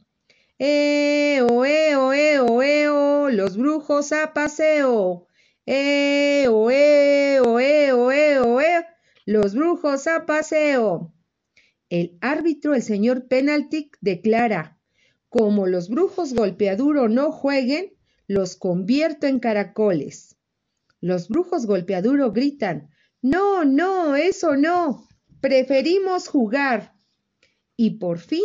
¡Eh, 0.59 1.41
oh, 1.49 1.65
eh, 1.65 1.95
oh, 1.95 2.13
eh, 2.13 2.39
oh, 2.39 2.61
eh, 2.61 2.87
oh, 2.87 3.29
los 3.29 3.57
brujos 3.57 4.11
a 4.11 4.33
paseo! 4.33 5.27
¡Eh, 5.65 6.45
oh, 6.47 6.69
eh, 6.69 7.39
oh, 7.43 7.59
eh, 7.59 7.91
oh, 7.91 8.11
eh, 8.11 8.39
oh, 8.39 8.61
eh, 8.61 8.85
los 9.25 9.55
brujos 9.55 10.05
a 10.05 10.25
paseo! 10.27 11.13
El 11.89 12.17
árbitro, 12.21 12.75
el 12.75 12.83
señor 12.83 13.27
Penaltic, 13.27 13.97
declara, 14.01 14.79
como 15.29 15.65
los 15.65 15.89
brujos 15.89 16.33
golpeaduro 16.33 17.09
no 17.09 17.31
jueguen, 17.31 17.93
los 18.27 18.55
convierto 18.55 19.25
en 19.25 19.39
caracoles. 19.39 20.37
Los 21.01 21.29
brujos 21.29 21.65
golpeaduro 21.65 22.31
gritan, 22.31 22.89
no, 23.23 23.65
no, 23.65 24.15
eso 24.15 24.55
no, 24.55 25.07
preferimos 25.41 26.27
jugar. 26.27 26.93
Y 27.75 27.97
por 27.97 28.19
fin 28.19 28.43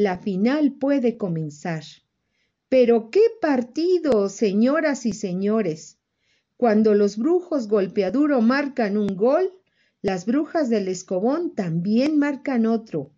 la 0.00 0.16
final 0.16 0.72
puede 0.72 1.18
comenzar. 1.18 1.84
Pero 2.70 3.10
qué 3.10 3.20
partido, 3.38 4.30
señoras 4.30 5.04
y 5.04 5.12
señores. 5.12 5.98
Cuando 6.56 6.94
los 6.94 7.18
brujos 7.18 7.68
golpeaduro 7.68 8.40
marcan 8.40 8.96
un 8.96 9.14
gol, 9.14 9.52
las 10.00 10.24
brujas 10.24 10.70
del 10.70 10.88
escobón 10.88 11.54
también 11.54 12.18
marcan 12.18 12.64
otro. 12.64 13.12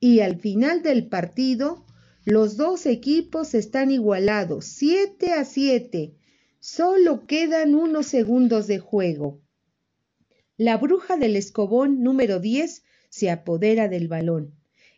Y 0.00 0.18
al 0.18 0.40
final 0.40 0.82
del 0.82 1.06
partido, 1.06 1.86
los 2.24 2.56
dos 2.56 2.86
equipos 2.86 3.54
están 3.54 3.92
igualados, 3.92 4.64
7 4.64 5.32
a 5.32 5.44
7, 5.44 6.16
Solo 6.58 7.24
quedan 7.28 7.76
unos 7.76 8.06
segundos 8.06 8.66
de 8.66 8.80
juego. 8.80 9.40
La 10.56 10.76
bruja 10.76 11.16
del 11.16 11.36
escobón 11.36 12.02
número 12.02 12.40
10 12.40 12.82
se 13.10 13.30
apodera 13.30 13.86
del 13.86 14.08
balón. 14.08 14.56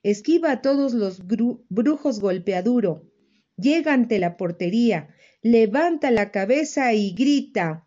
Esquiva 0.09 0.53
a 0.53 0.63
todos 0.63 0.95
los 0.95 1.21
brujos 1.27 2.19
golpeaduro. 2.19 3.13
Llega 3.59 3.93
ante 3.93 4.19
la 4.19 4.39
portería, 4.39 5.15
levanta 5.43 6.11
la 6.11 6.31
cabeza 6.31 6.95
y 6.95 7.13
grita. 7.13 7.87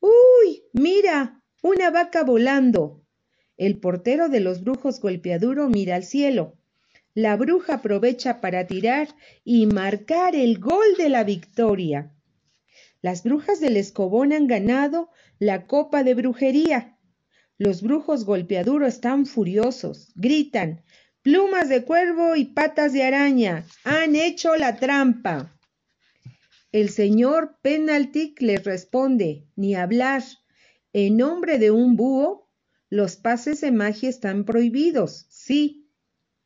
¡Uy! 0.00 0.64
Mira, 0.72 1.44
una 1.62 1.92
vaca 1.92 2.24
volando. 2.24 3.04
El 3.56 3.78
portero 3.78 4.28
de 4.28 4.40
los 4.40 4.64
brujos 4.64 4.98
golpeaduro 4.98 5.68
mira 5.68 5.94
al 5.94 6.02
cielo. 6.02 6.58
La 7.14 7.36
bruja 7.36 7.74
aprovecha 7.74 8.40
para 8.40 8.66
tirar 8.66 9.06
y 9.44 9.66
marcar 9.66 10.34
el 10.34 10.58
gol 10.58 10.96
de 10.98 11.08
la 11.08 11.22
victoria. 11.22 12.12
Las 13.00 13.22
brujas 13.22 13.60
del 13.60 13.76
Escobón 13.76 14.32
han 14.32 14.48
ganado 14.48 15.10
la 15.38 15.68
copa 15.68 16.02
de 16.02 16.14
brujería. 16.14 16.98
Los 17.58 17.80
brujos 17.82 18.24
golpeaduro 18.24 18.86
están 18.86 19.24
furiosos. 19.24 20.10
Gritan, 20.16 20.82
plumas 21.22 21.68
de 21.68 21.84
cuervo 21.84 22.36
y 22.36 22.46
patas 22.46 22.92
de 22.92 23.02
araña. 23.02 23.64
Han 23.84 24.16
hecho 24.16 24.56
la 24.56 24.76
trampa. 24.76 25.56
El 26.72 26.88
señor 26.88 27.58
Penaltic 27.62 28.40
les 28.42 28.64
responde, 28.64 29.46
ni 29.56 29.74
hablar. 29.74 30.22
En 30.92 31.16
nombre 31.16 31.58
de 31.58 31.70
un 31.70 31.96
búho, 31.96 32.48
los 32.88 33.16
pases 33.16 33.60
de 33.60 33.70
magia 33.70 34.08
están 34.08 34.44
prohibidos, 34.44 35.26
sí, 35.28 35.88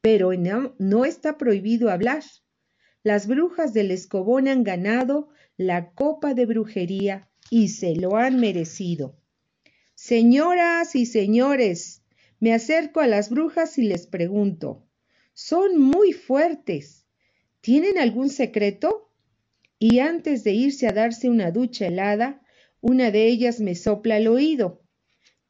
pero 0.03 0.33
no, 0.35 1.05
está 1.07 1.39
prohibido 1.39 1.91
hablar. 1.91 2.23
Las 3.03 3.27
brujas 3.27 3.73
del 3.73 3.91
Escobón 3.91 4.49
han 4.49 4.63
ganado 4.63 5.31
la 5.57 5.93
copa 5.93 6.35
de 6.35 6.45
brujería 6.45 7.31
y 7.51 7.69
se 7.69 7.97
lo 7.97 8.17
han 8.17 8.39
merecido. 8.39 9.17
Señoras 9.95 10.95
y 10.95 11.07
señores, 11.07 12.04
me 12.45 12.53
acerco 12.53 13.01
a 13.01 13.07
las 13.07 13.31
brujas 13.31 13.79
y 13.79 13.85
les 13.85 14.07
pregunto, 14.07 14.87
son 15.33 15.81
muy 15.81 16.13
fuertes. 16.13 17.07
¿Tienen 17.63 17.97
algún 17.97 18.29
secreto? 18.29 19.11
Y 19.79 20.01
antes 20.01 20.45
de 20.45 20.53
irse 20.53 20.87
a 20.87 20.93
darse 20.93 21.31
una 21.31 21.51
ducha 21.53 21.87
helada, 21.87 22.43
una 22.83 23.11
de 23.11 23.29
ellas 23.29 23.61
me 23.61 23.75
sopla 23.75 24.17
al 24.17 24.27
oído. 24.27 24.83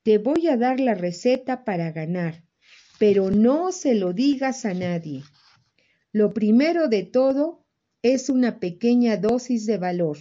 Te 0.04 0.18
voy 0.18 0.46
a 0.46 0.56
dar 0.56 0.78
la 0.78 0.94
receta 0.94 1.64
para 1.64 1.90
ganar, 1.90 2.44
pero 3.00 3.28
no 3.32 3.72
se 3.72 3.96
lo 3.96 4.12
digas 4.12 4.64
a 4.64 4.72
nadie. 4.72 5.24
Lo 6.12 6.32
primero 6.32 6.86
de 6.86 7.02
todo 7.02 7.66
es 8.02 8.28
una 8.28 8.60
pequeña 8.60 9.16
dosis 9.16 9.66
de 9.66 9.78
valor. 9.78 10.18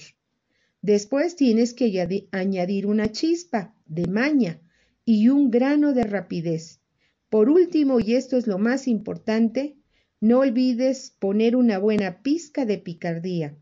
Después 0.82 1.36
tienes 1.36 1.75
que 1.75 2.27
añadir 2.32 2.88
una 2.88 3.12
chispa 3.12 3.75
de 3.86 4.08
maña 4.08 4.62
y 5.06 5.30
un 5.30 5.52
grano 5.52 5.94
de 5.94 6.04
rapidez. 6.04 6.82
Por 7.30 7.50
último, 7.50 8.00
y 8.00 8.16
esto 8.16 8.38
es 8.38 8.48
lo 8.48 8.58
más 8.58 8.88
importante, 8.88 9.78
no 10.22 10.40
olvides 10.40 11.16
poner 11.20 11.56
una 11.56 11.80
buena 11.80 12.22
pizca 12.22 12.66
de 12.66 12.78
picardía. 12.78 13.58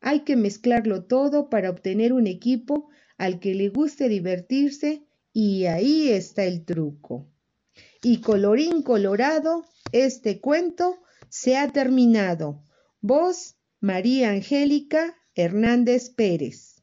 Hay 0.00 0.20
que 0.20 0.36
mezclarlo 0.36 1.04
todo 1.04 1.48
para 1.48 1.70
obtener 1.70 2.12
un 2.12 2.26
equipo 2.26 2.88
al 3.16 3.40
que 3.40 3.54
le 3.54 3.68
guste 3.68 4.08
divertirse 4.08 5.06
y 5.32 5.64
ahí 5.64 6.10
está 6.10 6.44
el 6.44 6.64
truco. 6.64 7.26
Y 8.02 8.20
colorín 8.20 8.82
colorado, 8.82 9.64
este 9.92 10.40
cuento 10.40 10.98
se 11.28 11.56
ha 11.56 11.72
terminado. 11.72 12.62
Voz 13.00 13.56
María 13.80 14.30
Angélica 14.30 15.14
Hernández 15.34 16.10
Pérez. 16.10 16.73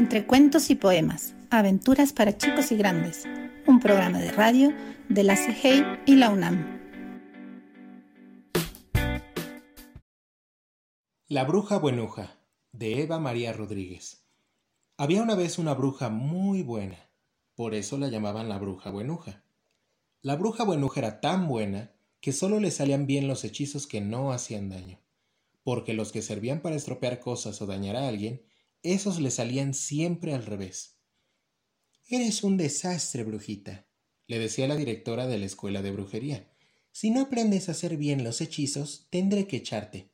Entre 0.00 0.26
cuentos 0.26 0.70
y 0.70 0.76
poemas, 0.76 1.34
aventuras 1.50 2.14
para 2.14 2.38
chicos 2.38 2.72
y 2.72 2.76
grandes, 2.78 3.28
un 3.66 3.80
programa 3.80 4.18
de 4.18 4.32
radio 4.32 4.72
de 5.10 5.24
la 5.24 5.36
CIGEI 5.36 5.84
y 6.06 6.14
la 6.14 6.30
UNAM. 6.30 6.80
La 11.28 11.44
bruja 11.44 11.76
buenuja 11.76 12.38
de 12.72 13.02
Eva 13.02 13.20
María 13.20 13.52
Rodríguez. 13.52 14.24
Había 14.96 15.22
una 15.22 15.34
vez 15.34 15.58
una 15.58 15.74
bruja 15.74 16.08
muy 16.08 16.62
buena, 16.62 17.10
por 17.54 17.74
eso 17.74 17.98
la 17.98 18.08
llamaban 18.08 18.48
la 18.48 18.56
bruja 18.56 18.90
buenuja. 18.90 19.44
La 20.22 20.34
bruja 20.34 20.64
buenuja 20.64 21.00
era 21.00 21.20
tan 21.20 21.46
buena 21.46 21.92
que 22.22 22.32
solo 22.32 22.58
le 22.58 22.70
salían 22.70 23.06
bien 23.06 23.28
los 23.28 23.44
hechizos 23.44 23.86
que 23.86 24.00
no 24.00 24.32
hacían 24.32 24.70
daño, 24.70 24.98
porque 25.62 25.92
los 25.92 26.10
que 26.10 26.22
servían 26.22 26.62
para 26.62 26.76
estropear 26.76 27.20
cosas 27.20 27.60
o 27.60 27.66
dañar 27.66 27.96
a 27.96 28.08
alguien, 28.08 28.40
esos 28.82 29.20
le 29.20 29.30
salían 29.30 29.74
siempre 29.74 30.34
al 30.34 30.46
revés. 30.46 30.98
Eres 32.08 32.42
un 32.42 32.56
desastre, 32.56 33.24
brujita, 33.24 33.86
le 34.26 34.38
decía 34.38 34.66
la 34.66 34.76
directora 34.76 35.26
de 35.26 35.38
la 35.38 35.46
escuela 35.46 35.82
de 35.82 35.90
brujería. 35.90 36.50
Si 36.92 37.10
no 37.10 37.20
aprendes 37.20 37.68
a 37.68 37.72
hacer 37.72 37.96
bien 37.96 38.24
los 38.24 38.40
hechizos, 38.40 39.06
tendré 39.10 39.46
que 39.46 39.58
echarte. 39.58 40.10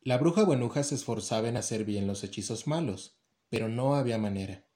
La 0.00 0.18
bruja 0.18 0.44
buenuja 0.44 0.84
se 0.84 0.94
esforzaba 0.94 1.48
en 1.48 1.56
hacer 1.56 1.84
bien 1.84 2.06
los 2.06 2.22
hechizos 2.24 2.66
malos, 2.66 3.18
pero 3.48 3.68
no 3.68 3.94
había 3.94 4.18
manera. 4.18 4.66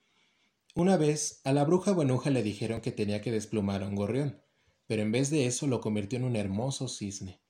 Una 0.75 0.97
vez 0.97 1.41
a 1.45 1.53
la 1.53 1.65
bruja 1.65 1.93
buenuja 1.93 2.31
le 2.31 2.43
dijeron 2.43 2.81
que 2.81 2.93
tenía 2.93 3.21
que 3.21 3.33
desplumar 3.33 3.83
a 3.83 3.89
un 3.89 3.95
gorrión, 3.95 4.43
pero 4.87 5.03
en 5.03 5.13
vez 5.13 5.31
de 5.31 5.47
eso 5.47 5.67
lo 5.67 5.81
convirtió 5.81 6.19
en 6.19 6.25
un 6.25 6.37
hermoso 6.37 6.89
cisne. 6.89 7.41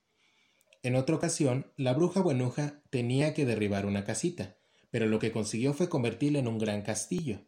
En 0.83 0.95
otra 0.95 1.17
ocasión, 1.17 1.73
la 1.77 1.93
bruja 1.93 2.21
buenuja 2.21 2.83
tenía 2.91 3.35
que 3.35 3.47
derribar 3.47 3.87
una 3.87 4.05
casita, 4.05 4.60
pero 4.91 5.07
lo 5.07 5.19
que 5.19 5.33
consiguió 5.33 5.73
fue 5.73 5.89
convertirla 5.89 6.39
en 6.39 6.49
un 6.49 6.59
gran 6.59 6.83
castillo. 6.83 7.47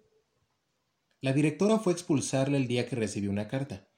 La 1.20 1.32
directora 1.32 1.78
fue 1.78 1.92
a 1.92 1.96
expulsarle 1.96 2.56
el 2.56 2.66
día 2.66 2.88
que 2.88 2.96
recibió 2.96 3.30
una 3.30 3.48
carta. 3.48 3.88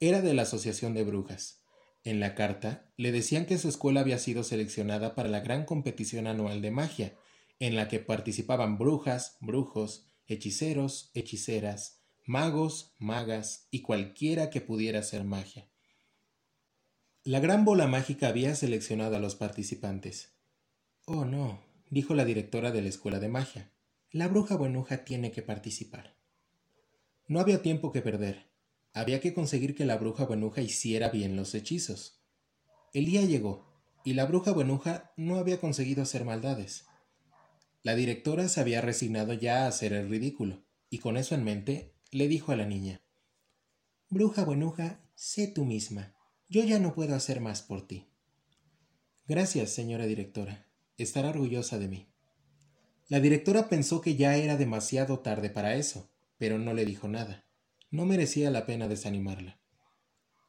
Era 0.00 0.20
de 0.20 0.34
la 0.34 0.42
Asociación 0.42 0.94
de 0.94 1.04
Brujas. 1.04 1.62
En 2.02 2.20
la 2.20 2.34
carta 2.34 2.92
le 2.96 3.12
decían 3.12 3.46
que 3.46 3.56
su 3.56 3.68
escuela 3.68 4.00
había 4.00 4.18
sido 4.18 4.44
seleccionada 4.44 5.14
para 5.14 5.30
la 5.30 5.40
gran 5.40 5.64
competición 5.64 6.26
anual 6.26 6.60
de 6.60 6.70
magia, 6.70 7.16
en 7.58 7.76
la 7.76 7.88
que 7.88 8.00
participaban 8.00 8.76
brujas, 8.76 9.38
brujos, 9.40 10.06
hechiceros, 10.26 11.10
hechiceras, 11.14 12.02
magos, 12.26 12.94
magas 12.98 13.68
y 13.70 13.80
cualquiera 13.80 14.50
que 14.50 14.60
pudiera 14.60 14.98
hacer 14.98 15.24
magia. 15.24 15.70
La 17.22 17.40
gran 17.40 17.64
bola 17.64 17.86
mágica 17.86 18.28
había 18.28 18.54
seleccionado 18.54 19.16
a 19.16 19.20
los 19.20 19.34
participantes. 19.34 20.34
Oh, 21.06 21.24
no, 21.24 21.63
dijo 21.94 22.14
la 22.14 22.24
directora 22.24 22.72
de 22.72 22.82
la 22.82 22.88
escuela 22.88 23.20
de 23.20 23.28
magia. 23.28 23.70
La 24.10 24.26
bruja 24.26 24.56
buenuja 24.56 25.04
tiene 25.04 25.30
que 25.30 25.42
participar. 25.42 26.16
No 27.28 27.38
había 27.38 27.62
tiempo 27.62 27.92
que 27.92 28.02
perder. 28.02 28.50
Había 28.92 29.20
que 29.20 29.32
conseguir 29.32 29.76
que 29.76 29.84
la 29.84 29.96
bruja 29.96 30.24
buenuja 30.24 30.60
hiciera 30.60 31.08
bien 31.10 31.36
los 31.36 31.54
hechizos. 31.54 32.20
El 32.92 33.06
día 33.06 33.22
llegó, 33.22 33.72
y 34.04 34.14
la 34.14 34.26
bruja 34.26 34.50
buenuja 34.50 35.12
no 35.16 35.36
había 35.36 35.60
conseguido 35.60 36.02
hacer 36.02 36.24
maldades. 36.24 36.84
La 37.84 37.94
directora 37.94 38.48
se 38.48 38.60
había 38.60 38.80
resignado 38.80 39.32
ya 39.32 39.64
a 39.64 39.68
hacer 39.68 39.92
el 39.92 40.08
ridículo, 40.08 40.64
y 40.90 40.98
con 40.98 41.16
eso 41.16 41.36
en 41.36 41.44
mente 41.44 41.94
le 42.10 42.26
dijo 42.26 42.50
a 42.50 42.56
la 42.56 42.66
niña 42.66 43.02
Bruja 44.08 44.44
buenuja, 44.44 45.00
sé 45.14 45.46
tú 45.46 45.64
misma. 45.64 46.12
Yo 46.48 46.64
ya 46.64 46.80
no 46.80 46.92
puedo 46.92 47.14
hacer 47.14 47.40
más 47.40 47.62
por 47.62 47.86
ti. 47.86 48.08
Gracias, 49.26 49.70
señora 49.70 50.06
directora. 50.06 50.66
Estará 50.96 51.30
orgullosa 51.30 51.78
de 51.78 51.88
mí. 51.88 52.08
La 53.08 53.20
directora 53.20 53.68
pensó 53.68 54.00
que 54.00 54.16
ya 54.16 54.36
era 54.36 54.56
demasiado 54.56 55.18
tarde 55.18 55.50
para 55.50 55.74
eso, 55.74 56.10
pero 56.38 56.58
no 56.58 56.72
le 56.72 56.84
dijo 56.84 57.08
nada. 57.08 57.44
No 57.90 58.06
merecía 58.06 58.50
la 58.50 58.64
pena 58.64 58.88
desanimarla. 58.88 59.60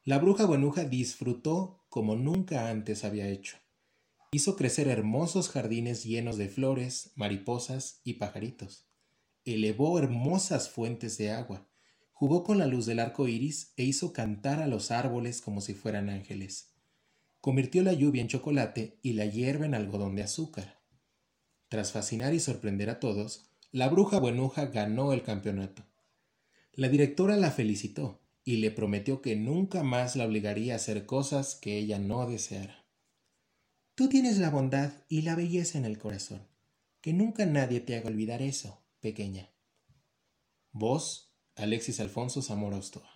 La 0.04 0.18
bruja 0.18 0.46
buenuja 0.46 0.84
disfrutó 0.84 1.84
como 1.88 2.14
nunca 2.14 2.70
antes 2.70 3.04
había 3.04 3.28
hecho. 3.28 3.56
Hizo 4.30 4.54
crecer 4.54 4.86
hermosos 4.86 5.48
jardines 5.48 6.04
llenos 6.04 6.36
de 6.36 6.48
flores, 6.48 7.10
mariposas 7.16 8.00
y 8.04 8.14
pajaritos. 8.14 8.88
Elevó 9.44 9.98
hermosas 9.98 10.70
fuentes 10.70 11.18
de 11.18 11.32
agua. 11.32 11.68
Jugó 12.12 12.44
con 12.44 12.58
la 12.58 12.66
luz 12.66 12.86
del 12.86 13.00
arco 13.00 13.26
iris 13.26 13.72
e 13.76 13.82
hizo 13.82 14.12
cantar 14.12 14.62
a 14.62 14.68
los 14.68 14.92
árboles 14.92 15.40
como 15.40 15.60
si 15.60 15.74
fueran 15.74 16.08
ángeles. 16.08 16.75
Convirtió 17.46 17.84
la 17.84 17.92
lluvia 17.92 18.22
en 18.22 18.26
chocolate 18.26 18.98
y 19.02 19.12
la 19.12 19.24
hierba 19.24 19.66
en 19.66 19.74
algodón 19.74 20.16
de 20.16 20.24
azúcar. 20.24 20.82
Tras 21.68 21.92
fascinar 21.92 22.34
y 22.34 22.40
sorprender 22.40 22.90
a 22.90 22.98
todos, 22.98 23.52
la 23.70 23.88
bruja 23.88 24.18
buenuja 24.18 24.66
ganó 24.66 25.12
el 25.12 25.22
campeonato. 25.22 25.86
La 26.72 26.88
directora 26.88 27.36
la 27.36 27.52
felicitó 27.52 28.20
y 28.42 28.56
le 28.56 28.72
prometió 28.72 29.22
que 29.22 29.36
nunca 29.36 29.84
más 29.84 30.16
la 30.16 30.26
obligaría 30.26 30.72
a 30.72 30.76
hacer 30.78 31.06
cosas 31.06 31.54
que 31.54 31.78
ella 31.78 32.00
no 32.00 32.28
deseara. 32.28 32.84
Tú 33.94 34.08
tienes 34.08 34.38
la 34.38 34.50
bondad 34.50 35.04
y 35.08 35.22
la 35.22 35.36
belleza 35.36 35.78
en 35.78 35.84
el 35.84 35.98
corazón. 35.98 36.48
Que 37.00 37.12
nunca 37.12 37.46
nadie 37.46 37.78
te 37.78 37.94
haga 37.94 38.08
olvidar 38.08 38.42
eso, 38.42 38.84
pequeña. 38.98 39.54
Voz, 40.72 41.32
Alexis 41.54 42.00
Alfonso 42.00 42.42
Zamora 42.42 42.78
Ostoa. 42.78 43.15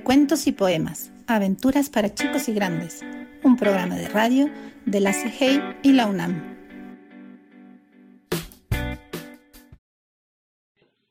Cuentos 0.00 0.46
y 0.46 0.52
poemas, 0.52 1.12
aventuras 1.26 1.90
para 1.90 2.14
chicos 2.14 2.48
y 2.48 2.54
grandes, 2.54 3.04
un 3.44 3.56
programa 3.56 3.94
de 3.96 4.08
radio 4.08 4.50
de 4.86 5.00
la 5.00 5.12
CGI 5.12 5.60
y 5.82 5.92
la 5.92 6.06
UNAM. 6.06 6.56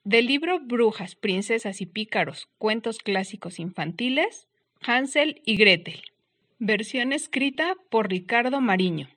Del 0.04 0.26
libro 0.26 0.60
Brujas, 0.60 1.15
Princesas 1.15 1.80
y 1.80 1.86
Pícaros, 1.86 2.50
Cuentos 2.58 2.98
Clásicos 2.98 3.60
Infantiles, 3.60 4.48
Hansel 4.82 5.41
y 5.46 5.58
Gretel. 5.58 6.02
Versión 6.58 7.13
escrita 7.13 7.76
por 7.89 8.10
Ricardo 8.10 8.62
Mariño. 8.62 9.10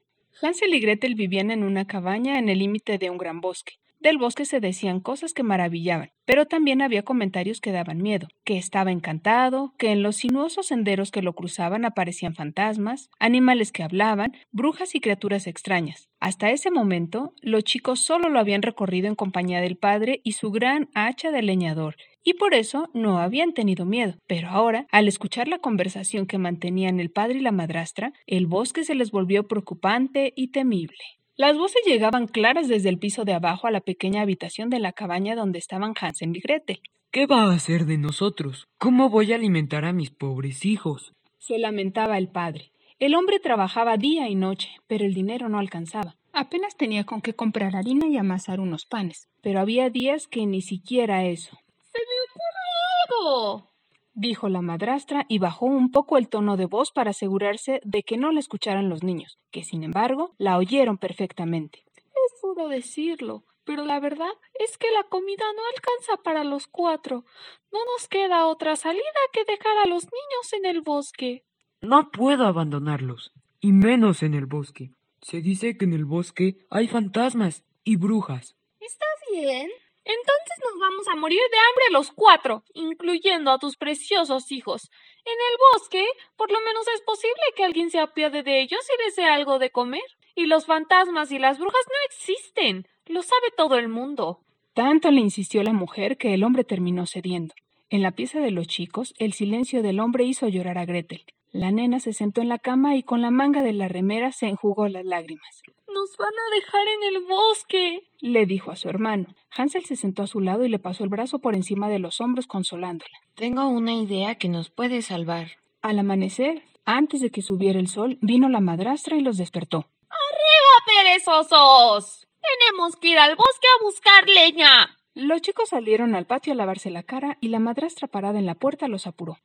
Hansel 0.42 0.74
y 0.74 0.80
Gretel 0.80 1.14
vivían 1.14 1.50
en 1.50 1.64
una 1.64 1.86
cabaña 1.86 2.38
en 2.38 2.50
el 2.50 2.58
límite 2.58 2.98
de 2.98 3.08
un 3.08 3.16
gran 3.16 3.40
bosque. 3.40 3.78
Del 4.04 4.18
bosque 4.18 4.44
se 4.44 4.60
decían 4.60 5.00
cosas 5.00 5.32
que 5.32 5.42
maravillaban, 5.42 6.10
pero 6.26 6.44
también 6.44 6.82
había 6.82 7.04
comentarios 7.04 7.62
que 7.62 7.72
daban 7.72 8.02
miedo, 8.02 8.28
que 8.44 8.58
estaba 8.58 8.92
encantado, 8.92 9.72
que 9.78 9.92
en 9.92 10.02
los 10.02 10.16
sinuosos 10.16 10.66
senderos 10.66 11.10
que 11.10 11.22
lo 11.22 11.32
cruzaban 11.32 11.86
aparecían 11.86 12.34
fantasmas, 12.34 13.08
animales 13.18 13.72
que 13.72 13.82
hablaban, 13.82 14.36
brujas 14.52 14.94
y 14.94 15.00
criaturas 15.00 15.46
extrañas. 15.46 16.10
Hasta 16.20 16.50
ese 16.50 16.70
momento, 16.70 17.32
los 17.40 17.64
chicos 17.64 18.00
solo 18.00 18.28
lo 18.28 18.38
habían 18.40 18.60
recorrido 18.60 19.08
en 19.08 19.14
compañía 19.14 19.62
del 19.62 19.78
padre 19.78 20.20
y 20.22 20.32
su 20.32 20.50
gran 20.50 20.90
hacha 20.94 21.30
de 21.30 21.40
leñador, 21.40 21.96
y 22.22 22.34
por 22.34 22.52
eso 22.52 22.90
no 22.92 23.20
habían 23.20 23.54
tenido 23.54 23.86
miedo. 23.86 24.18
Pero 24.26 24.50
ahora, 24.50 24.86
al 24.90 25.08
escuchar 25.08 25.48
la 25.48 25.60
conversación 25.60 26.26
que 26.26 26.36
mantenían 26.36 27.00
el 27.00 27.10
padre 27.10 27.38
y 27.38 27.40
la 27.42 27.52
madrastra, 27.52 28.12
el 28.26 28.46
bosque 28.48 28.84
se 28.84 28.94
les 28.94 29.10
volvió 29.10 29.48
preocupante 29.48 30.34
y 30.36 30.48
temible. 30.48 31.23
Las 31.36 31.58
voces 31.58 31.82
llegaban 31.84 32.28
claras 32.28 32.68
desde 32.68 32.88
el 32.88 32.98
piso 32.98 33.24
de 33.24 33.32
abajo 33.32 33.66
a 33.66 33.72
la 33.72 33.80
pequeña 33.80 34.22
habitación 34.22 34.70
de 34.70 34.78
la 34.78 34.92
cabaña 34.92 35.34
donde 35.34 35.58
estaban 35.58 35.92
Hansen 36.00 36.34
y 36.36 36.38
Gretel. 36.38 36.80
¿Qué 37.10 37.26
va 37.26 37.42
a 37.42 37.52
hacer 37.52 37.86
de 37.86 37.98
nosotros? 37.98 38.68
¿Cómo 38.78 39.08
voy 39.08 39.32
a 39.32 39.34
alimentar 39.34 39.84
a 39.84 39.92
mis 39.92 40.10
pobres 40.10 40.64
hijos? 40.64 41.12
Se 41.38 41.58
lamentaba 41.58 42.18
el 42.18 42.28
padre. 42.28 42.70
El 43.00 43.16
hombre 43.16 43.40
trabajaba 43.40 43.96
día 43.96 44.28
y 44.28 44.36
noche, 44.36 44.68
pero 44.86 45.04
el 45.04 45.12
dinero 45.12 45.48
no 45.48 45.58
alcanzaba. 45.58 46.14
Apenas 46.32 46.76
tenía 46.76 47.04
con 47.04 47.20
qué 47.20 47.34
comprar 47.34 47.74
harina 47.74 48.06
y 48.06 48.16
amasar 48.16 48.60
unos 48.60 48.86
panes, 48.86 49.28
pero 49.42 49.58
había 49.58 49.90
días 49.90 50.28
que 50.28 50.46
ni 50.46 50.62
siquiera 50.62 51.24
eso. 51.24 51.58
¡Se 51.82 51.98
me 51.98 52.16
ocurre 52.28 53.58
algo! 53.58 53.73
Dijo 54.14 54.48
la 54.48 54.62
madrastra 54.62 55.26
y 55.28 55.38
bajó 55.38 55.66
un 55.66 55.90
poco 55.90 56.16
el 56.16 56.28
tono 56.28 56.56
de 56.56 56.66
voz 56.66 56.90
para 56.92 57.10
asegurarse 57.10 57.80
de 57.84 58.02
que 58.02 58.16
no 58.16 58.32
la 58.32 58.40
escucharan 58.40 58.88
los 58.88 59.02
niños, 59.02 59.38
que 59.50 59.64
sin 59.64 59.84
embargo 59.84 60.34
la 60.38 60.56
oyeron 60.56 60.98
perfectamente. 60.98 61.84
Es 61.96 62.40
duro 62.42 62.68
decirlo, 62.68 63.44
pero 63.64 63.84
la 63.84 64.00
verdad 64.00 64.32
es 64.58 64.78
que 64.78 64.90
la 64.92 65.04
comida 65.04 65.44
no 65.56 65.62
alcanza 65.74 66.22
para 66.22 66.44
los 66.44 66.66
cuatro. 66.66 67.24
No 67.72 67.78
nos 67.92 68.08
queda 68.08 68.46
otra 68.46 68.76
salida 68.76 69.02
que 69.32 69.44
dejar 69.44 69.78
a 69.84 69.88
los 69.88 70.04
niños 70.04 70.52
en 70.52 70.66
el 70.66 70.82
bosque. 70.82 71.44
No 71.80 72.10
puedo 72.10 72.46
abandonarlos, 72.46 73.32
y 73.60 73.72
menos 73.72 74.22
en 74.22 74.34
el 74.34 74.46
bosque. 74.46 74.92
Se 75.20 75.40
dice 75.40 75.76
que 75.76 75.86
en 75.86 75.94
el 75.94 76.04
bosque 76.04 76.66
hay 76.70 76.88
fantasmas 76.88 77.64
y 77.82 77.96
brujas. 77.96 78.56
¿Estás 78.80 79.18
bien? 79.32 79.70
Entonces 80.04 80.58
nos 80.62 80.80
vamos 80.80 81.08
a 81.08 81.16
morir 81.16 81.40
de 81.50 81.56
hambre 81.56 81.84
los 81.90 82.10
cuatro, 82.12 82.62
incluyendo 82.74 83.50
a 83.50 83.58
tus 83.58 83.76
preciosos 83.76 84.52
hijos. 84.52 84.90
En 85.24 85.32
el 85.32 85.56
bosque, 85.72 86.06
por 86.36 86.50
lo 86.50 86.60
menos 86.60 86.86
es 86.94 87.00
posible 87.00 87.42
que 87.56 87.64
alguien 87.64 87.90
se 87.90 87.98
apiade 87.98 88.42
de 88.42 88.60
ellos 88.60 88.80
y 88.86 89.04
les 89.04 89.16
dé 89.16 89.24
algo 89.24 89.58
de 89.58 89.70
comer. 89.70 90.02
Y 90.34 90.46
los 90.46 90.66
fantasmas 90.66 91.32
y 91.32 91.38
las 91.38 91.58
brujas 91.58 91.84
no 91.86 91.94
existen. 92.06 92.86
Lo 93.06 93.22
sabe 93.22 93.50
todo 93.56 93.78
el 93.78 93.88
mundo. 93.88 94.40
Tanto 94.74 95.10
le 95.10 95.20
insistió 95.20 95.62
la 95.62 95.72
mujer 95.72 96.18
que 96.18 96.34
el 96.34 96.44
hombre 96.44 96.64
terminó 96.64 97.06
cediendo. 97.06 97.54
En 97.88 98.02
la 98.02 98.10
pieza 98.10 98.40
de 98.40 98.50
los 98.50 98.66
chicos, 98.66 99.14
el 99.18 99.32
silencio 99.32 99.82
del 99.82 100.00
hombre 100.00 100.24
hizo 100.24 100.48
llorar 100.48 100.78
a 100.78 100.84
Gretel. 100.84 101.24
La 101.54 101.70
nena 101.70 102.00
se 102.00 102.12
sentó 102.12 102.40
en 102.40 102.48
la 102.48 102.58
cama 102.58 102.96
y 102.96 103.04
con 103.04 103.22
la 103.22 103.30
manga 103.30 103.62
de 103.62 103.72
la 103.72 103.86
remera 103.86 104.32
se 104.32 104.46
enjugó 104.46 104.88
las 104.88 105.04
lágrimas. 105.04 105.62
Nos 105.86 106.16
van 106.16 106.32
a 106.32 106.54
dejar 106.56 106.82
en 106.88 107.14
el 107.14 107.24
bosque, 107.28 108.10
le 108.18 108.44
dijo 108.44 108.72
a 108.72 108.76
su 108.76 108.88
hermano. 108.88 109.26
Hansel 109.56 109.84
se 109.84 109.94
sentó 109.94 110.24
a 110.24 110.26
su 110.26 110.40
lado 110.40 110.64
y 110.64 110.68
le 110.68 110.80
pasó 110.80 111.04
el 111.04 111.10
brazo 111.10 111.38
por 111.38 111.54
encima 111.54 111.88
de 111.88 112.00
los 112.00 112.20
hombros 112.20 112.48
consolándola. 112.48 113.16
Tengo 113.36 113.68
una 113.68 113.94
idea 113.94 114.34
que 114.34 114.48
nos 114.48 114.68
puede 114.68 115.00
salvar. 115.00 115.52
Al 115.80 116.00
amanecer, 116.00 116.64
antes 116.84 117.20
de 117.20 117.30
que 117.30 117.40
subiera 117.40 117.78
el 117.78 117.86
sol, 117.86 118.18
vino 118.20 118.48
la 118.48 118.58
madrastra 118.58 119.16
y 119.16 119.20
los 119.20 119.36
despertó. 119.36 119.86
¡Arriba, 120.10 121.04
perezosos! 121.04 122.26
Tenemos 122.42 122.96
que 122.96 123.10
ir 123.10 123.18
al 123.20 123.36
bosque 123.36 123.68
a 123.68 123.84
buscar 123.84 124.28
leña. 124.28 124.98
Los 125.14 125.40
chicos 125.40 125.68
salieron 125.68 126.16
al 126.16 126.26
patio 126.26 126.52
a 126.52 126.56
lavarse 126.56 126.90
la 126.90 127.04
cara 127.04 127.38
y 127.40 127.46
la 127.46 127.60
madrastra 127.60 128.08
parada 128.08 128.40
en 128.40 128.46
la 128.46 128.56
puerta 128.56 128.88
los 128.88 129.06
apuró. 129.06 129.38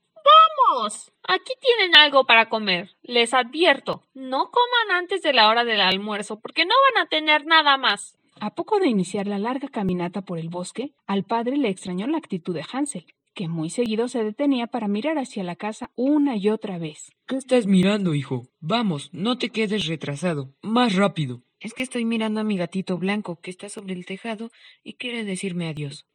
¡Vamos! 0.70 1.12
Aquí 1.24 1.54
tienen 1.62 1.96
algo 1.96 2.26
para 2.26 2.50
comer. 2.50 2.92
Les 3.04 3.34
advierto, 3.34 4.04
no 4.14 4.52
coman 4.52 4.98
antes 4.98 5.22
de 5.22 5.34
la 5.34 5.48
hora 5.48 5.64
del 5.64 5.82
almuerzo 5.82 6.40
porque 6.40 6.66
no 6.66 6.76
van 6.94 7.06
a 7.06 7.10
tener 7.10 7.46
nada 7.46 7.78
más. 7.78 8.18
A 8.40 8.54
poco 8.56 8.80
de 8.80 8.88
iniciar 8.88 9.28
la 9.28 9.40
larga 9.40 9.68
caminata 9.68 10.22
por 10.22 10.40
el 10.40 10.50
bosque, 10.50 10.94
al 11.08 11.24
padre 11.24 11.58
le 11.58 11.70
extrañó 11.70 12.08
la 12.08 12.18
actitud 12.18 12.54
de 12.54 12.66
Hansel, 12.72 13.06
que 13.34 13.48
muy 13.48 13.70
seguido 13.70 14.08
se 14.08 14.24
detenía 14.24 14.68
para 14.68 14.88
mirar 14.88 15.18
hacia 15.18 15.44
la 15.44 15.56
casa 15.56 15.92
una 15.96 16.36
y 16.36 16.50
otra 16.50 16.78
vez. 16.78 17.12
¿Qué 17.28 17.36
estás 17.36 17.66
mirando, 17.68 18.14
hijo? 18.14 18.48
Vamos, 18.60 19.10
no 19.12 19.38
te 19.38 19.50
quedes 19.50 19.88
retrasado. 19.88 20.54
Más 20.62 20.96
rápido. 20.96 21.42
Es 21.60 21.74
que 21.74 21.84
estoy 21.84 22.06
mirando 22.06 22.40
a 22.40 22.46
mi 22.46 22.58
gatito 22.58 22.98
blanco 22.98 23.40
que 23.42 23.52
está 23.52 23.70
sobre 23.70 23.94
el 23.94 24.06
tejado 24.06 24.50
y 24.84 24.94
quiere 24.94 25.26
decirme 25.26 25.68
adiós. 25.68 26.06